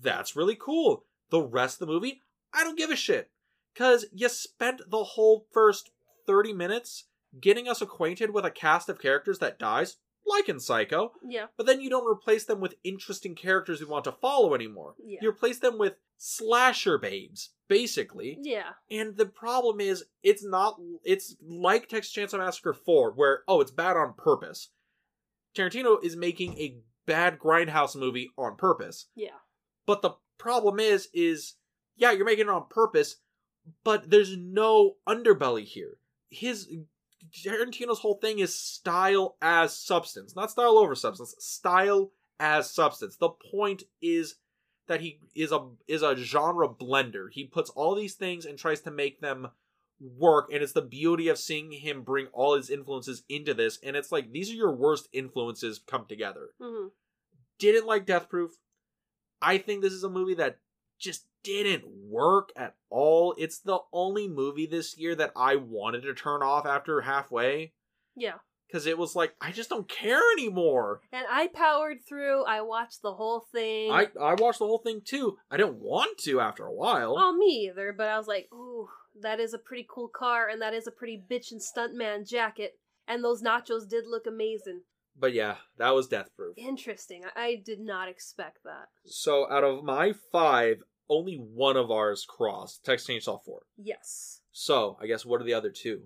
[0.00, 1.04] That's really cool.
[1.30, 2.22] The rest of the movie,
[2.54, 3.30] I don't give a shit.
[3.74, 5.90] Because you spent the whole first
[6.26, 7.04] 30 minutes
[7.40, 9.96] getting us acquainted with a cast of characters that dies,
[10.26, 11.46] like in Psycho, Yeah.
[11.56, 14.94] but then you don't replace them with interesting characters we want to follow anymore.
[15.04, 15.18] Yeah.
[15.22, 18.38] You replace them with slasher babes, basically.
[18.42, 18.70] Yeah.
[18.90, 20.80] And the problem is, it's not.
[21.04, 24.70] It's like Texas Chainsaw Massacre 4, where, oh, it's bad on purpose.
[25.56, 29.06] Tarantino is making a bad Grindhouse movie on purpose.
[29.14, 29.38] Yeah.
[29.86, 31.54] But the problem is, is,
[31.96, 33.16] yeah, you're making it on purpose,
[33.84, 35.98] but there's no underbelly here.
[36.30, 36.68] His.
[37.32, 43.16] Tarantino's whole thing is style as substance, not style over substance, style as substance.
[43.16, 44.36] The point is
[44.88, 47.26] that he is a is a genre blender.
[47.30, 49.48] He puts all these things and tries to make them
[49.98, 53.96] work and it's the beauty of seeing him bring all his influences into this and
[53.96, 56.50] it's like these are your worst influences come together.
[56.60, 56.88] hmm
[57.58, 58.52] Didn't like Death Proof.
[59.40, 60.58] I think this is a movie that
[60.98, 63.34] just didn't work at all.
[63.38, 67.72] It's the only movie this year that I wanted to turn off after halfway
[68.16, 68.38] Yeah.
[68.72, 71.00] cuz it was like I just don't care anymore.
[71.12, 72.44] And I powered through.
[72.44, 73.92] I watched the whole thing.
[73.92, 75.38] I I watched the whole thing too.
[75.50, 77.16] I didn't want to after a while.
[77.16, 77.92] Oh, me either.
[77.92, 78.88] But I was like, ooh,
[79.20, 82.78] that is a pretty cool car, and that is a pretty bitchin' stuntman jacket.
[83.08, 84.82] And those nachos did look amazing.
[85.18, 86.56] But yeah, that was Death Proof.
[86.58, 87.22] Interesting.
[87.34, 88.88] I, did not expect that.
[89.06, 93.62] So out of my five, only one of ours crossed Texas Chainsaw 4.
[93.76, 94.40] Yes.
[94.52, 96.02] So I guess what are the other two?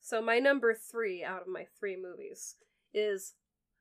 [0.00, 2.56] So my number three out of my three movies
[2.92, 3.34] is,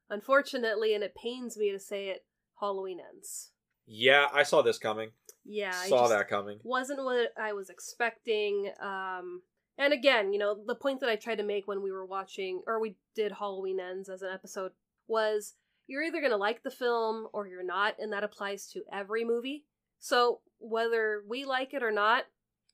[0.10, 2.26] unfortunately, and it pains me to say it,
[2.60, 3.52] Halloween Ends.
[3.86, 5.10] Yeah, I saw this coming.
[5.44, 6.60] Yeah, I saw that coming.
[6.64, 8.72] wasn't what I was expecting.
[8.82, 9.42] Um,
[9.78, 12.62] and again, you know, the point that I tried to make when we were watching,
[12.68, 14.72] or we did Halloween Ends as an episode,
[15.08, 15.54] was
[15.88, 19.26] you're either going to like the film or you're not, and that applies to every
[19.26, 19.66] movie.
[20.00, 22.26] So whether we like it or not,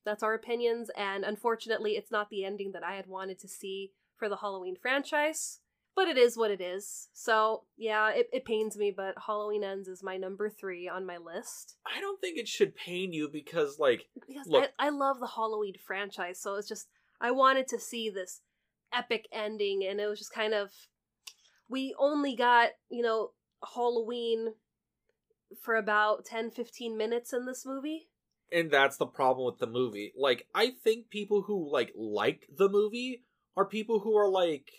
[0.05, 3.91] that's our opinions, and unfortunately, it's not the ending that I had wanted to see
[4.15, 5.59] for the Halloween franchise.
[5.99, 7.09] But it is what it is.
[7.11, 11.17] So, yeah, it, it pains me, but Halloween Ends is my number three on my
[11.17, 11.75] list.
[11.85, 14.71] I don't think it should pain you because, like, because Look.
[14.79, 16.87] I, I love the Halloween franchise, so it's just
[17.19, 18.39] I wanted to see this
[18.93, 20.71] epic ending, and it was just kind of
[21.67, 23.31] we only got you know
[23.75, 24.53] Halloween
[25.61, 28.07] for about 10 15 minutes in this movie
[28.51, 30.13] and that's the problem with the movie.
[30.17, 33.23] Like, I think people who like like the movie
[33.55, 34.71] are people who are like,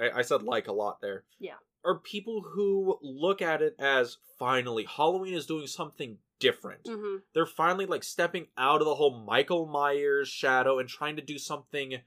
[0.00, 1.24] I, I said like a lot there.
[1.38, 1.56] Yeah.
[1.84, 6.86] Are people who look at it as finally Halloween is doing something different.
[6.88, 11.22] hmm they're finally like stepping out of the whole Michael Myers shadow and trying to
[11.22, 11.98] do something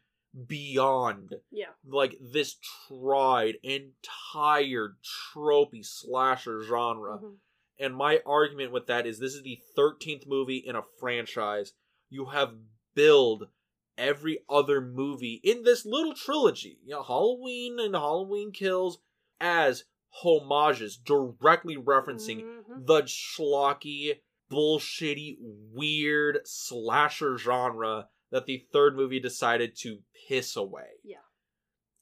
[0.48, 2.56] beyond yeah like this
[2.88, 4.96] tried entire
[5.36, 7.18] tropey slasher genre.
[7.20, 7.36] Mhm.
[7.80, 11.74] And my argument with that is this is the 13th movie in a franchise.
[12.10, 12.56] You have
[12.96, 13.50] billed
[13.98, 19.00] every other movie in this little trilogy, you know, Halloween and Halloween Kills
[19.40, 22.86] as homages directly referencing Mhm.
[22.86, 24.22] the schlocky,
[24.52, 30.90] bullshitty, weird slasher genre that the third movie decided to piss away.
[31.04, 31.18] Yeah.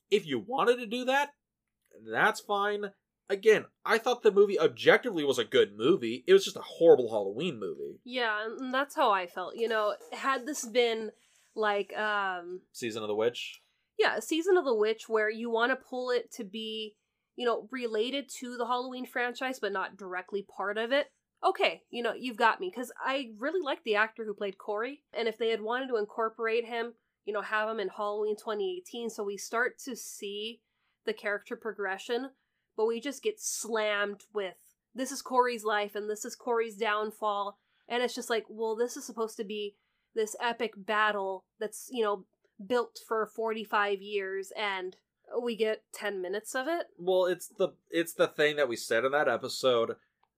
[0.10, 1.34] If you wanted to do that,
[2.06, 2.94] that's fine.
[3.30, 6.26] Again, I thought the movie objectively was a good movie.
[6.28, 8.00] It was just a horrible Halloween movie.
[8.04, 11.12] yeah and that's how I felt you know had this been
[11.56, 13.62] like um Season of the Witch.
[13.98, 16.96] yeah, Season of the Witch, where you want to pull it to be,
[17.36, 21.08] you know, related to the Halloween franchise, but not directly part of it.
[21.44, 25.02] Okay, you know, you've got me because I really like the actor who played Corey,
[25.14, 26.94] and if they had wanted to incorporate him,
[27.26, 30.62] you know, have him in Halloween 2018, so we start to see
[31.06, 32.30] the character progression,
[32.78, 34.54] but we just get slammed with
[34.94, 37.58] this is Corey's life and this is Corey's downfall,
[37.90, 39.76] and it's just like, well, this is supposed to be
[40.16, 42.26] this epic battle that's you know
[42.66, 44.96] built for 45 years and
[45.42, 49.06] we get 10 minutes of it Well, it's the it's the thing that we said
[49.06, 49.96] in that episode.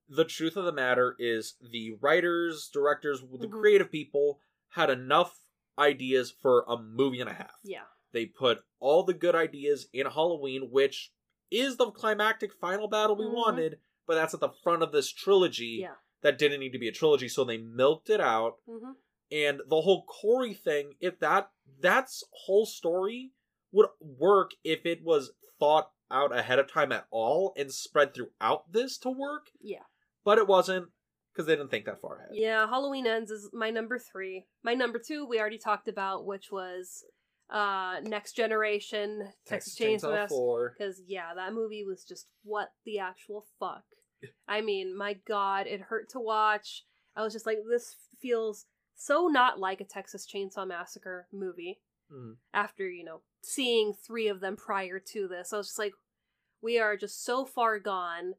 [0.10, 3.52] the truth of the matter is the writers, directors, the Mhm.
[3.52, 4.40] creative people
[4.72, 5.40] had enough
[5.80, 7.56] ideas for a movie and a half.
[7.64, 7.86] Yeah.
[8.12, 11.12] They put all the good ideas in Halloween, which
[11.50, 13.34] is the climactic final battle we Mhm.
[13.34, 15.96] wanted, but that's at the front of this trilogy Yeah.
[16.22, 18.60] that didn't need to be a trilogy, so they milked it out.
[18.66, 18.92] hmm
[19.34, 21.50] And the whole Corey thing, if that
[21.82, 23.32] that's whole story
[23.72, 28.72] would work if it was thought out ahead of time at all and spread throughout
[28.72, 29.82] this to work, Yeah.
[30.24, 30.90] but it wasn't
[31.32, 32.30] because they didn't think that far ahead.
[32.34, 34.46] Yeah, Halloween Ends is my number three.
[34.62, 37.04] My number two we already talked about, which was
[37.50, 40.76] uh Next Generation, Texas, Chainsaw Massacre.
[40.78, 43.84] Because yeah, that movie was just what the actual fuck.
[44.48, 46.86] I mean, my god, it hurt to watch.
[47.16, 48.66] I was just like, this feels
[49.04, 51.82] so not like a Texas Chainsaw Massacre movie.
[52.12, 52.38] Mhm.
[52.54, 55.94] After you know seeing three of them prior to this, I was just like,
[56.62, 58.36] we are just so far gone.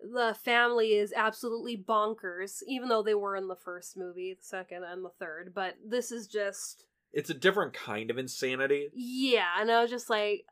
[0.00, 4.84] The family is absolutely bonkers, even though they were in the first movie, the second,
[4.84, 5.52] and the third.
[5.54, 8.90] But this is just It's a different kind of insanity.
[8.94, 10.44] yeah, and I was just like,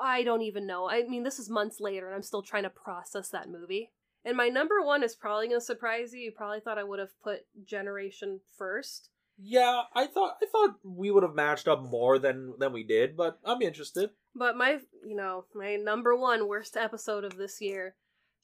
[0.00, 0.88] I don't even know.
[0.88, 3.90] I mean, this is months later, and I'm still trying to process that movie.
[4.26, 6.18] And my number one is probably going to surprise you.
[6.20, 9.08] You probably thought I would have put Generation first.
[9.38, 13.16] Yeah, I thought I thought we would have matched up more than than we did,
[13.16, 14.10] but I'm interested.
[14.34, 17.94] But my, you know, my number one worst episode of this year,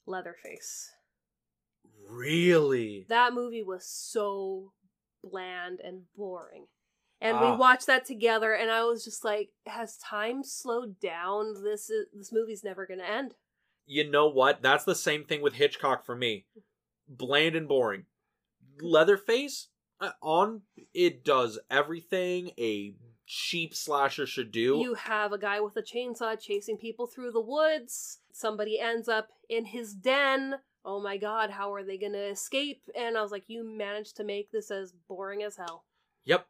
[0.05, 0.91] Leatherface.
[2.09, 3.05] Really?
[3.09, 4.71] That movie was so
[5.23, 6.67] bland and boring.
[7.19, 7.51] And Ah.
[7.51, 11.63] we watched that together, and I was just like, has time slowed down?
[11.63, 13.35] This is this movie's never going to end.
[13.85, 14.61] You know what?
[14.61, 16.45] That's the same thing with Hitchcock for me.
[17.07, 18.05] Bland and boring.
[18.79, 19.67] Leatherface
[19.99, 20.61] uh, on
[20.93, 24.79] it does everything a cheap slasher should do.
[24.81, 28.19] You have a guy with a chainsaw chasing people through the woods.
[28.31, 30.55] Somebody ends up in his den.
[30.85, 32.81] Oh my god, how are they going to escape?
[32.95, 35.85] And I was like, you managed to make this as boring as hell.
[36.25, 36.45] Yep.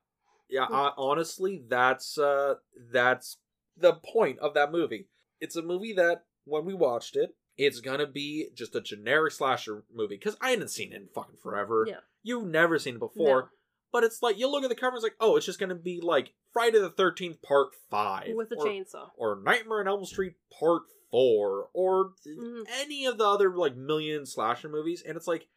[0.50, 2.56] Yeah, I, honestly, that's uh
[2.92, 3.38] that's
[3.78, 5.08] the point of that movie.
[5.40, 9.84] It's a movie that when we watched it, it's gonna be just a generic slasher
[9.94, 11.86] movie because I hadn't seen it in fucking forever.
[11.88, 12.00] Yeah.
[12.24, 13.48] You've never seen it before, No.
[13.92, 15.76] but it's like you look at the cover, and it's like, oh, it's just gonna
[15.76, 19.10] be like Friday the Thirteenth Part Five With a or, chainsaw.
[19.18, 22.66] or Nightmare on Elm Street Part Four, or Mhm.
[22.70, 25.48] any of the other like million slasher movies, and it's like,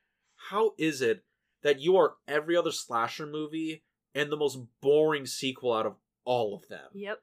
[0.51, 1.24] how is it
[1.62, 3.84] that you are every other slasher movie
[4.14, 6.91] and the most boring sequel out of all of them?
[6.93, 7.22] Yep.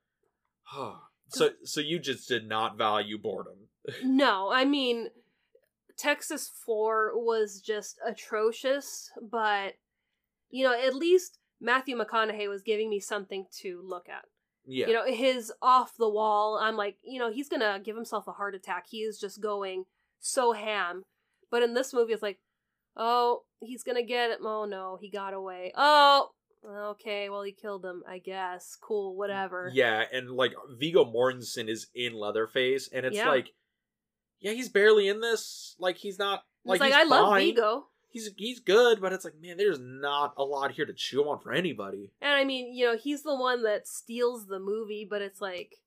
[1.33, 3.55] so, so you just did not value boredom.
[4.03, 5.09] No, I mean,
[5.97, 9.73] Texas 4 was just atrocious, but,
[10.49, 14.23] you know, at least Matthew McConaughey was giving me something to look at.
[14.65, 18.27] Yeah, You know, his off the wall, I'm like, you know, he's gonna give himself
[18.27, 18.85] a heart attack.
[18.89, 19.83] He is just going
[20.21, 21.03] so ham.
[21.51, 22.39] But in this movie, it's like,
[22.95, 24.39] oh, he's gonna get it.
[24.41, 25.73] Oh no, he got away.
[25.75, 26.29] Oh,
[26.65, 28.77] okay, well, he killed him, I guess.
[28.81, 29.69] Cool, whatever.
[29.73, 33.29] yeah, and like Viggo Mortensen is in Leatherface, and it's Yeah.
[33.29, 33.49] like,
[34.39, 35.75] yeah, he's barely in this.
[35.79, 36.43] Like he's not.
[36.65, 37.41] Like, it's like, he's I love fine.
[37.47, 37.87] Viggo.
[38.09, 41.39] He's he's good, but it's like, man, there's not a lot here to chew on
[41.39, 42.11] for anybody.
[42.21, 45.77] And I mean, you know, he's the one that steals the movie, but it's like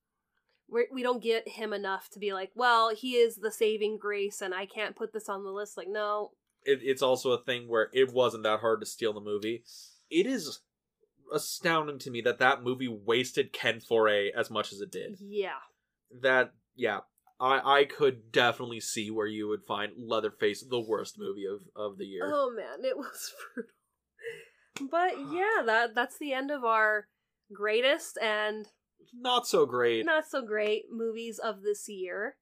[0.69, 4.43] we're, we don't get him enough to be like, well, he is the saving grace,
[4.43, 5.77] and I can't put this on the list.
[5.77, 6.33] Like, no,
[6.65, 9.63] it, it's also a thing where it wasn't that hard to steal the movie.
[10.11, 10.61] It is
[11.33, 15.17] astounding to me that that movie wasted Ken Foree as much as it did.
[15.21, 15.59] yeah,
[16.23, 17.01] That yeah,
[17.41, 21.99] I I could definitely see where you would find Leatherface the worst movie of of
[21.99, 22.31] the year.
[22.33, 23.71] oh man, it was brutal.
[24.91, 27.09] But yeah, that that's the end of our
[27.53, 28.67] greatest and
[29.15, 30.05] Not so great.
[30.05, 32.37] not so great movies of this year.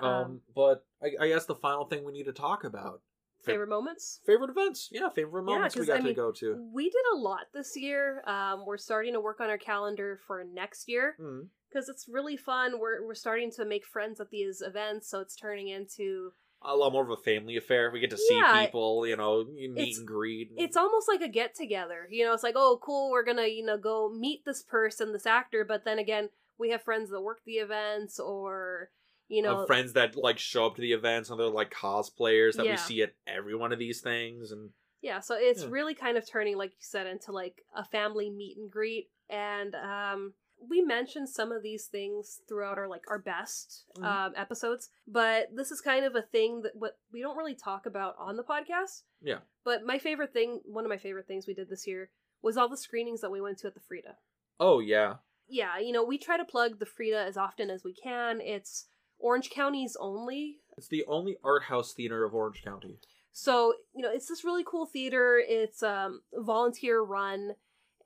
[0.00, 3.00] um, um, but I, I guess the final thing we need to talk about
[3.44, 4.20] Favorite moments?
[4.26, 4.88] favorite events.
[4.92, 6.70] Yeah, favorite Yeah, moments we 'cause, got I to mean, go to.
[6.72, 8.22] We did a lot this year.
[8.26, 11.16] Um, we're starting to work on our calendar for next year.
[11.20, 11.48] Mm.
[11.68, 12.78] because it's really fun.
[12.78, 16.34] We're we're starting to make friends at these events, so it's turning into
[16.64, 17.90] A lot more of a family affair.
[17.90, 20.50] We get to see Yeah, people, you know, you meet it's- and greet.
[20.50, 22.06] and- it's almost like a get together.
[22.10, 25.24] You know, it's like oh cool, we're gonna you know go meet this person, this
[25.26, 26.28] actor, but then again,
[26.58, 28.90] we have friends that work the events or
[29.32, 32.54] you know of friends that like show up to the events and they're like cosplayers
[32.56, 32.72] that Yeah.
[32.72, 34.70] we see at every one of these things and
[35.00, 35.18] yeah.
[35.18, 35.68] So it's Yeah.
[35.70, 39.74] really kind of turning, like you said, into like a family meet and greet, and
[39.74, 40.34] um.
[40.64, 44.04] We mentioned some of these things throughout our like our best Mhm.
[44.04, 47.84] um, episodes, but this is kind of a thing that what we don't really talk
[47.84, 49.02] about on the podcast.
[49.20, 52.12] yeah But my favorite thing, one of my favorite things we did this year
[52.42, 54.16] was all the screenings that we went to at the Frida.
[54.60, 55.16] oh yeah
[55.48, 58.40] Yeah, you know, we try to plug the Frida as often as we can.
[58.40, 58.86] It's
[59.22, 60.58] Orange County's only.
[60.76, 62.98] it's the only art house theater of orange county
[63.32, 65.40] So, you know, it's this really cool theater.
[65.46, 67.52] It's um volunteer run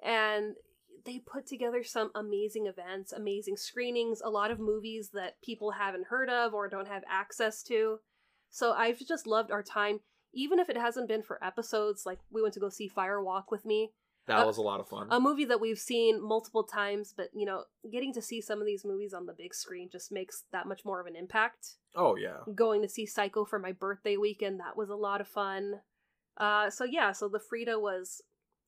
[0.05, 0.55] and
[1.05, 6.09] they put together some amazing events, amazing screenings, a lot of movies that people haven't
[6.09, 7.99] heard of or don't have access to.
[8.51, 10.01] So I've just loved our time,
[10.35, 12.05] even if it hasn't been for episodes.
[12.05, 13.93] Like we went to go see Fire Walk with me,
[14.27, 15.07] That Uh, was a lot of fun.
[15.11, 18.67] a movie that we've seen multiple times, but you know, getting to see some of
[18.67, 21.77] these movies on the big screen just makes that much more of an impact.
[21.95, 22.39] oh yeah.
[22.55, 25.81] Going to see Psycho for my birthday weekend, that was a lot of fun.
[26.37, 28.21] Uh, so yeah, so the Frida was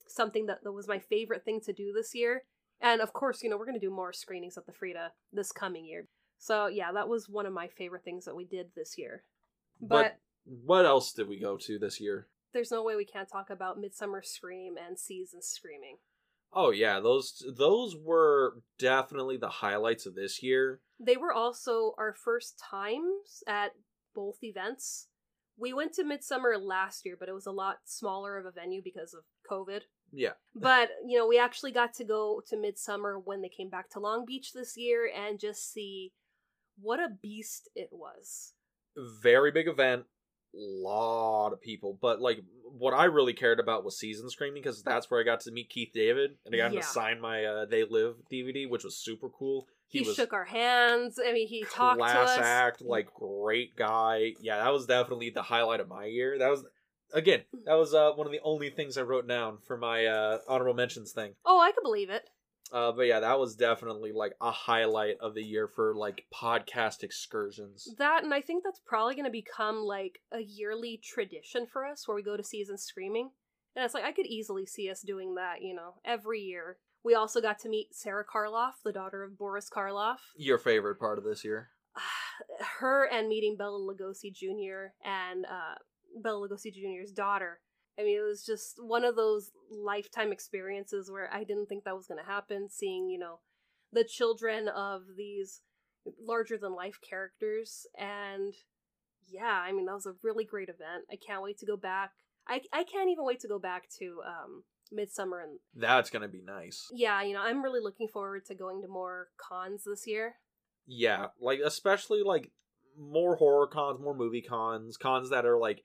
[0.06, 2.44] something that, that was my favorite thing to do this year.
[2.80, 5.50] And of course, you know, we're going to do more screenings at the Frida this
[5.52, 6.06] coming year.
[6.38, 9.24] So yeah, that was one of my favorite things that we did this year.
[9.80, 10.16] But, But
[10.64, 12.28] what else did we go to this year?
[12.52, 15.98] There's no way we can't talk about Midsummer Scream and Season Screaming.
[16.52, 20.80] Oh yeah, those those were definitely the highlights of this year.
[20.98, 23.72] They were also our first times at
[24.14, 25.08] both events.
[25.58, 28.80] We went to Midsummer last year, but it was a lot smaller of a venue
[28.82, 29.82] because of COVID.
[30.12, 30.32] Yeah.
[30.54, 34.00] But, you know, we actually got to go to Midsummer when they came back to
[34.00, 36.12] Long Beach this year and just see
[36.80, 38.54] what a beast it was.
[38.96, 40.04] Very big event,
[40.54, 41.98] lot of people.
[42.00, 45.40] But like what I really cared about was season screaming because that's where I got
[45.40, 46.80] to meet Keith David and I got him Yeah.
[46.80, 49.66] to sign my uh, They Live DVD, which was super cool.
[49.90, 51.18] He, was shook our hands.
[51.24, 52.44] I mean, he talked to class us.
[52.44, 54.34] act, like great guy.
[54.40, 56.38] Yeah, that was definitely the highlight of my year.
[56.38, 56.64] That was
[57.14, 60.38] again, that was uh, one of the only things I wrote down for my uh,
[60.46, 61.32] honorable mentions thing.
[61.46, 62.28] Oh, I could believe it.
[62.72, 67.02] Uh, but yeah, that was definitely like a highlight of the year for like podcast
[67.02, 67.88] excursions.
[67.98, 72.06] That, and I think that's probably going to become like a yearly tradition for us
[72.06, 73.30] where we go to season screaming.
[73.76, 76.78] And it's like, I could easily see us doing that, you know, every year.
[77.04, 80.18] We also got to meet Sarah Karloff, the daughter of Boris Karloff.
[80.36, 81.68] Your favorite part of this year?
[82.80, 84.92] Her and meeting Bela Lugosi Jr.
[85.04, 85.76] and uh,
[86.22, 87.60] Bela Lugosi Jr.'s daughter.
[87.98, 91.96] I mean, it was just one of those lifetime experiences where I didn't think that
[91.96, 92.68] was going to happen.
[92.70, 93.40] Seeing, you know,
[93.92, 95.62] the children of these
[96.20, 97.86] larger than life characters.
[97.98, 98.54] And
[99.26, 101.04] yeah, I mean, that was a really great event.
[101.10, 102.12] I can't wait to go back.
[102.46, 105.40] I, I can't even wait to go back to um, Midsummer.
[105.40, 106.86] And That's gonna be nice.
[106.92, 110.36] yeah, you know, I'm really looking forward to going to more cons this year.
[110.86, 112.50] Yeah, like especially like
[112.98, 115.84] more horror cons, more movie cons, cons that are like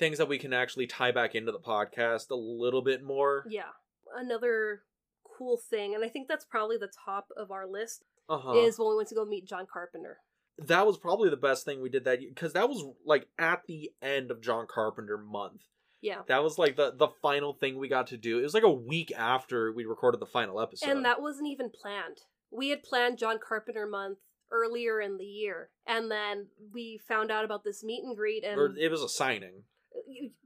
[0.00, 3.44] things that we can actually tie back into the podcast a little bit more.
[3.48, 3.70] Yeah.
[4.16, 4.82] Another
[5.38, 8.54] cool thing, and I think that's probably the top of our list, Uh-huh.
[8.54, 10.18] is when we went to go meet John Carpenter.
[10.58, 13.90] that was probably the best thing we did that because that was like at the
[14.02, 15.62] end of John Carpenter month.
[16.02, 16.20] Yeah.
[16.28, 18.38] That was like the the final thing we got to do.
[18.38, 20.90] It was like a week after we recorded the final episode.
[20.90, 22.18] And that wasn't even planned.
[22.50, 24.18] We had planned John Carpenter month
[24.50, 28.58] earlier in the year, and then we found out about this meet and greet, and
[28.60, 29.62] or it was a signing.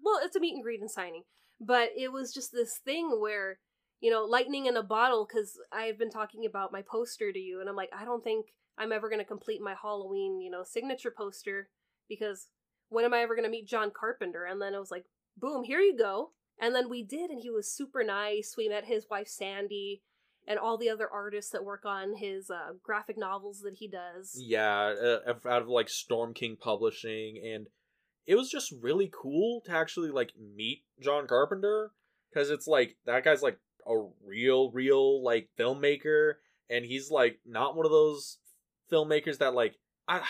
[0.03, 1.25] Well, it's a meet and greet and signing,
[1.61, 3.59] but it was just this thing where
[4.01, 5.27] you know, lightning in a bottle.
[5.27, 8.23] Because I had been talking about my poster to you, and I'm like, I don't
[8.23, 11.69] think I'm ever going to complete my Halloween, you know, signature poster
[12.09, 12.49] because
[12.89, 14.45] when am I ever going to meet John Carpenter?
[14.45, 16.31] And then it was like, boom, here you go.
[16.61, 18.55] And then we did, and he was super nice.
[18.57, 20.03] We met his wife Sandy
[20.47, 24.37] and all the other artists that work on his uh, graphic novels that he does.
[24.37, 24.95] Yeah,
[25.27, 27.67] uh, out of like Storm King Publishing, and
[28.27, 31.93] it was just really cool to actually like meet John Carpenter
[32.33, 33.95] because it's like that guy's like a
[34.25, 36.35] real, real like filmmaker,
[36.71, 38.39] and he's like not one of those
[38.91, 39.77] filmmakers that like
[40.09, 40.23] I.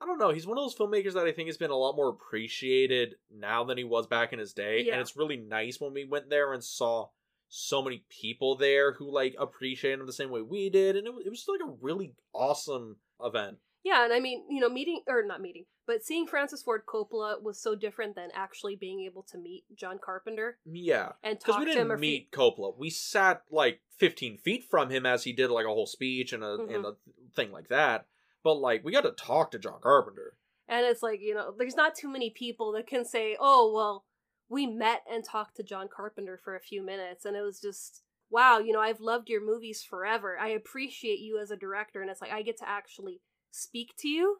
[0.00, 0.30] I don't know.
[0.30, 3.62] He's one of those filmmakers that I think has been a lot more appreciated now
[3.62, 4.82] than he was back in his day.
[4.84, 4.94] Yeah.
[4.94, 7.10] And it's really nice when we went there and saw
[7.48, 10.96] so many people there who like appreciated him the same way we did.
[10.96, 13.58] And it it was like a really awesome event.
[13.84, 17.42] Yeah, and I mean, you know, meeting or not meeting, but seeing Francis Ford Coppola
[17.42, 21.12] was so different than actually being able to meet John Carpenter Yeah.
[21.22, 22.76] and Because we didn't meet Coppola.
[22.78, 26.44] We sat like 15 feet from him as he did like a whole speech and
[26.44, 26.74] a, Mm-hmm.
[26.74, 26.92] and a
[27.34, 28.06] thing like that.
[28.44, 30.36] But like, we got to talk to John Carpenter.
[30.68, 34.04] and it's like you know, there's not too many people that can say, "Oh, well,
[34.48, 38.02] we met and talked to John Carpenter for a few minutes," and it was just.
[38.30, 40.38] Wow, you know, I've loved your movies forever.
[40.40, 43.20] I appreciate you as a director, and it's like I get to actually
[43.52, 44.38] speak to you.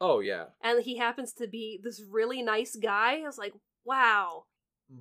[0.00, 0.46] Oh, yeah.
[0.62, 3.18] And he happens to be this really nice guy.
[3.18, 3.52] I was like,
[3.84, 4.44] wow.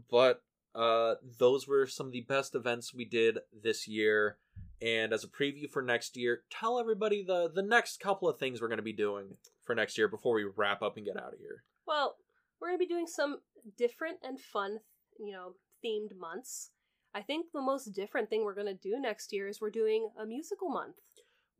[0.09, 0.41] but
[0.73, 4.37] uh those were some of the best events we did this year
[4.81, 8.61] and as a preview for next year tell everybody the the next couple of things
[8.61, 9.35] we're going to be doing
[9.65, 12.15] for next year before we wrap up and get out of here Well,
[12.61, 13.39] we're going to be doing some
[13.77, 14.79] different and fun,
[15.19, 16.71] you know, themed months.
[17.13, 20.09] I think the most different thing we're going to do next year is we're doing
[20.21, 20.95] a musical month.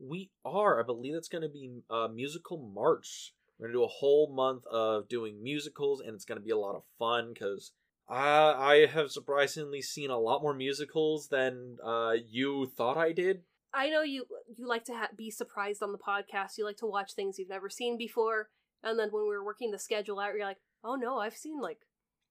[0.01, 3.87] We are i believe it's going to be uh musical march We're gonna do a
[3.87, 7.71] whole month of doing musicals, and it's gonna be a lot of fun because
[8.09, 13.43] uh, I have surprisingly seen a lot more musicals than uh, you thought I did.
[13.73, 14.25] I know you
[14.57, 16.57] you like to ha- be surprised on the podcast.
[16.57, 18.49] You like to watch things you've never seen before,
[18.83, 21.61] and then when we were working the schedule out, you're like, "Oh no, I've seen
[21.61, 21.79] like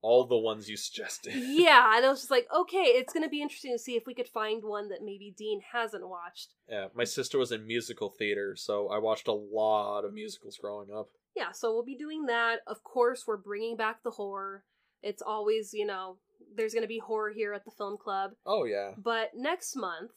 [0.02, 1.34] All the ones you suggested.
[1.36, 4.14] yeah." And I was just like, "Okay, it's gonna be interesting to see if we
[4.14, 8.54] could find one that maybe Dean hasn't watched." yeah, my sister was in musical theater,
[8.56, 11.08] so I watched a lot of musicals growing up.
[11.36, 12.60] Yeah, so we'll be doing that.
[12.66, 14.64] Of course, we're bringing back the horror.
[15.02, 16.18] It's always, you know,
[16.54, 18.32] there's gonna be horror here at the film club.
[18.46, 20.12] Oh yeah, But next month,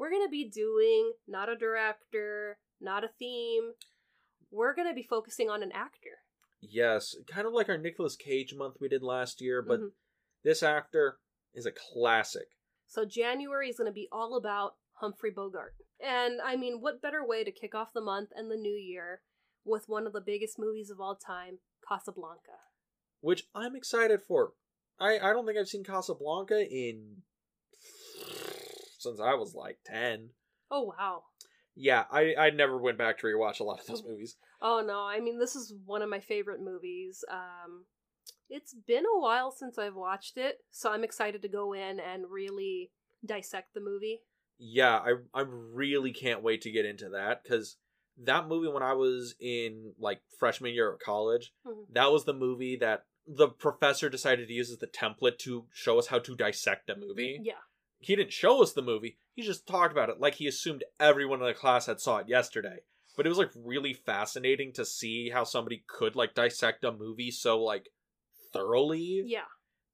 [0.00, 3.72] we're going to be doing not a director, not a theme.
[4.50, 6.24] We're going to be focusing on an actor.
[6.60, 9.92] Yes, kind of like our Nicolas Cage month we did last year, but Mhm.
[10.42, 11.18] this actor
[11.54, 12.48] is a classic.
[12.86, 15.74] So January is going to be all about Humphrey Bogart.
[15.98, 19.22] And I mean, what better way to kick off the month and the new year
[19.64, 22.60] with one of the biggest movies of all time, Casablanca?
[23.22, 24.54] which I'm excited for.
[24.98, 27.22] I I don't think I've seen Casablanca in
[28.98, 30.30] since I was like ten.
[30.70, 31.24] Oh, wow.
[31.82, 34.36] Yeah, I I never went back to rewatch a lot of those movies.
[34.60, 35.00] Oh, no.
[35.00, 37.24] I mean, this is one of my favorite movies.
[37.30, 37.86] Um,
[38.50, 42.30] it's been a while since I've watched it, so I'm excited to go in and
[42.30, 42.90] really
[43.24, 44.20] dissect the movie.
[44.58, 47.78] Yeah, I I really can't wait to get into that because
[48.18, 51.86] that movie when I was in like freshman year of college, Mhm.
[51.94, 55.98] that was the movie that the professor decided to use as the template to show
[55.98, 57.38] us how to dissect a movie.
[57.42, 57.60] Yeah.
[58.00, 59.16] He didn't show us the movie.
[59.34, 62.28] He just talked about it like he assumed everyone in the class had saw it
[62.28, 62.78] yesterday.
[63.16, 67.30] But it was like really fascinating to see how somebody could like dissect a movie
[67.30, 67.90] so like
[68.52, 69.22] thoroughly.
[69.26, 69.42] Yeah.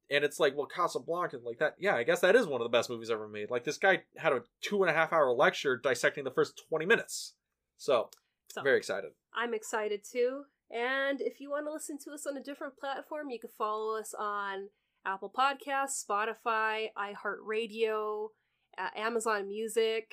[0.08, 1.74] And it's like, well, Casablanca, like that.
[1.78, 3.50] Yeah, I guess that is one of the best movies ever made.
[3.50, 6.86] Like this guy had a two and a half hour lecture dissecting the first twenty
[6.86, 7.34] minutes.
[7.76, 8.10] So
[8.48, 9.10] So very excited.
[9.34, 10.44] I'm excited too.
[10.70, 13.98] And if you want to listen to us on a different platform, you can follow
[13.98, 14.68] us on
[15.06, 18.28] Apple Podcasts, Spotify, iHeartRadio,
[18.76, 20.12] uh, Amazon Music,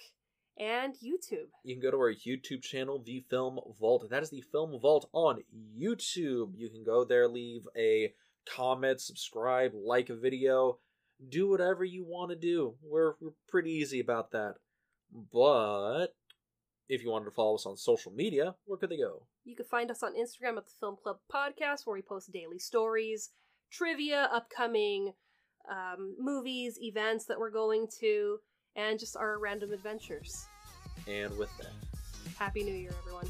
[0.60, 1.48] and YouTube.
[1.64, 4.08] You can go to our YouTube channel, The Film Vault.
[4.10, 5.40] That is The Film Vault on
[5.78, 6.52] YouTube.
[6.56, 8.14] You can go there, leave a
[8.48, 10.78] comment, subscribe, like a video,
[11.28, 12.76] do whatever you want to do.
[12.84, 14.56] We're, we're pretty easy about that.
[15.32, 16.08] But
[16.88, 19.26] if you wanted to follow us on social media, where could they go?
[19.44, 22.60] You can find us on Instagram at the Film Club Podcast, where we post daily
[22.60, 23.32] stories,
[23.74, 25.12] trivia, upcoming
[25.70, 28.38] um, movies, events that we're going to,
[28.76, 30.46] and just our random adventures.
[31.08, 31.72] And with that,
[32.38, 33.30] Happy New Year, everyone.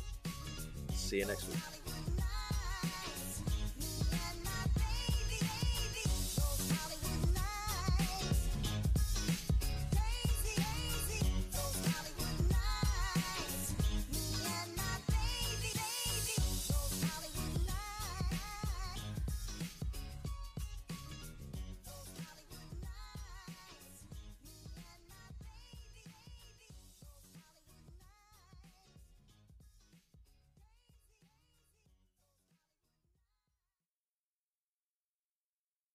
[0.94, 1.83] see you next week.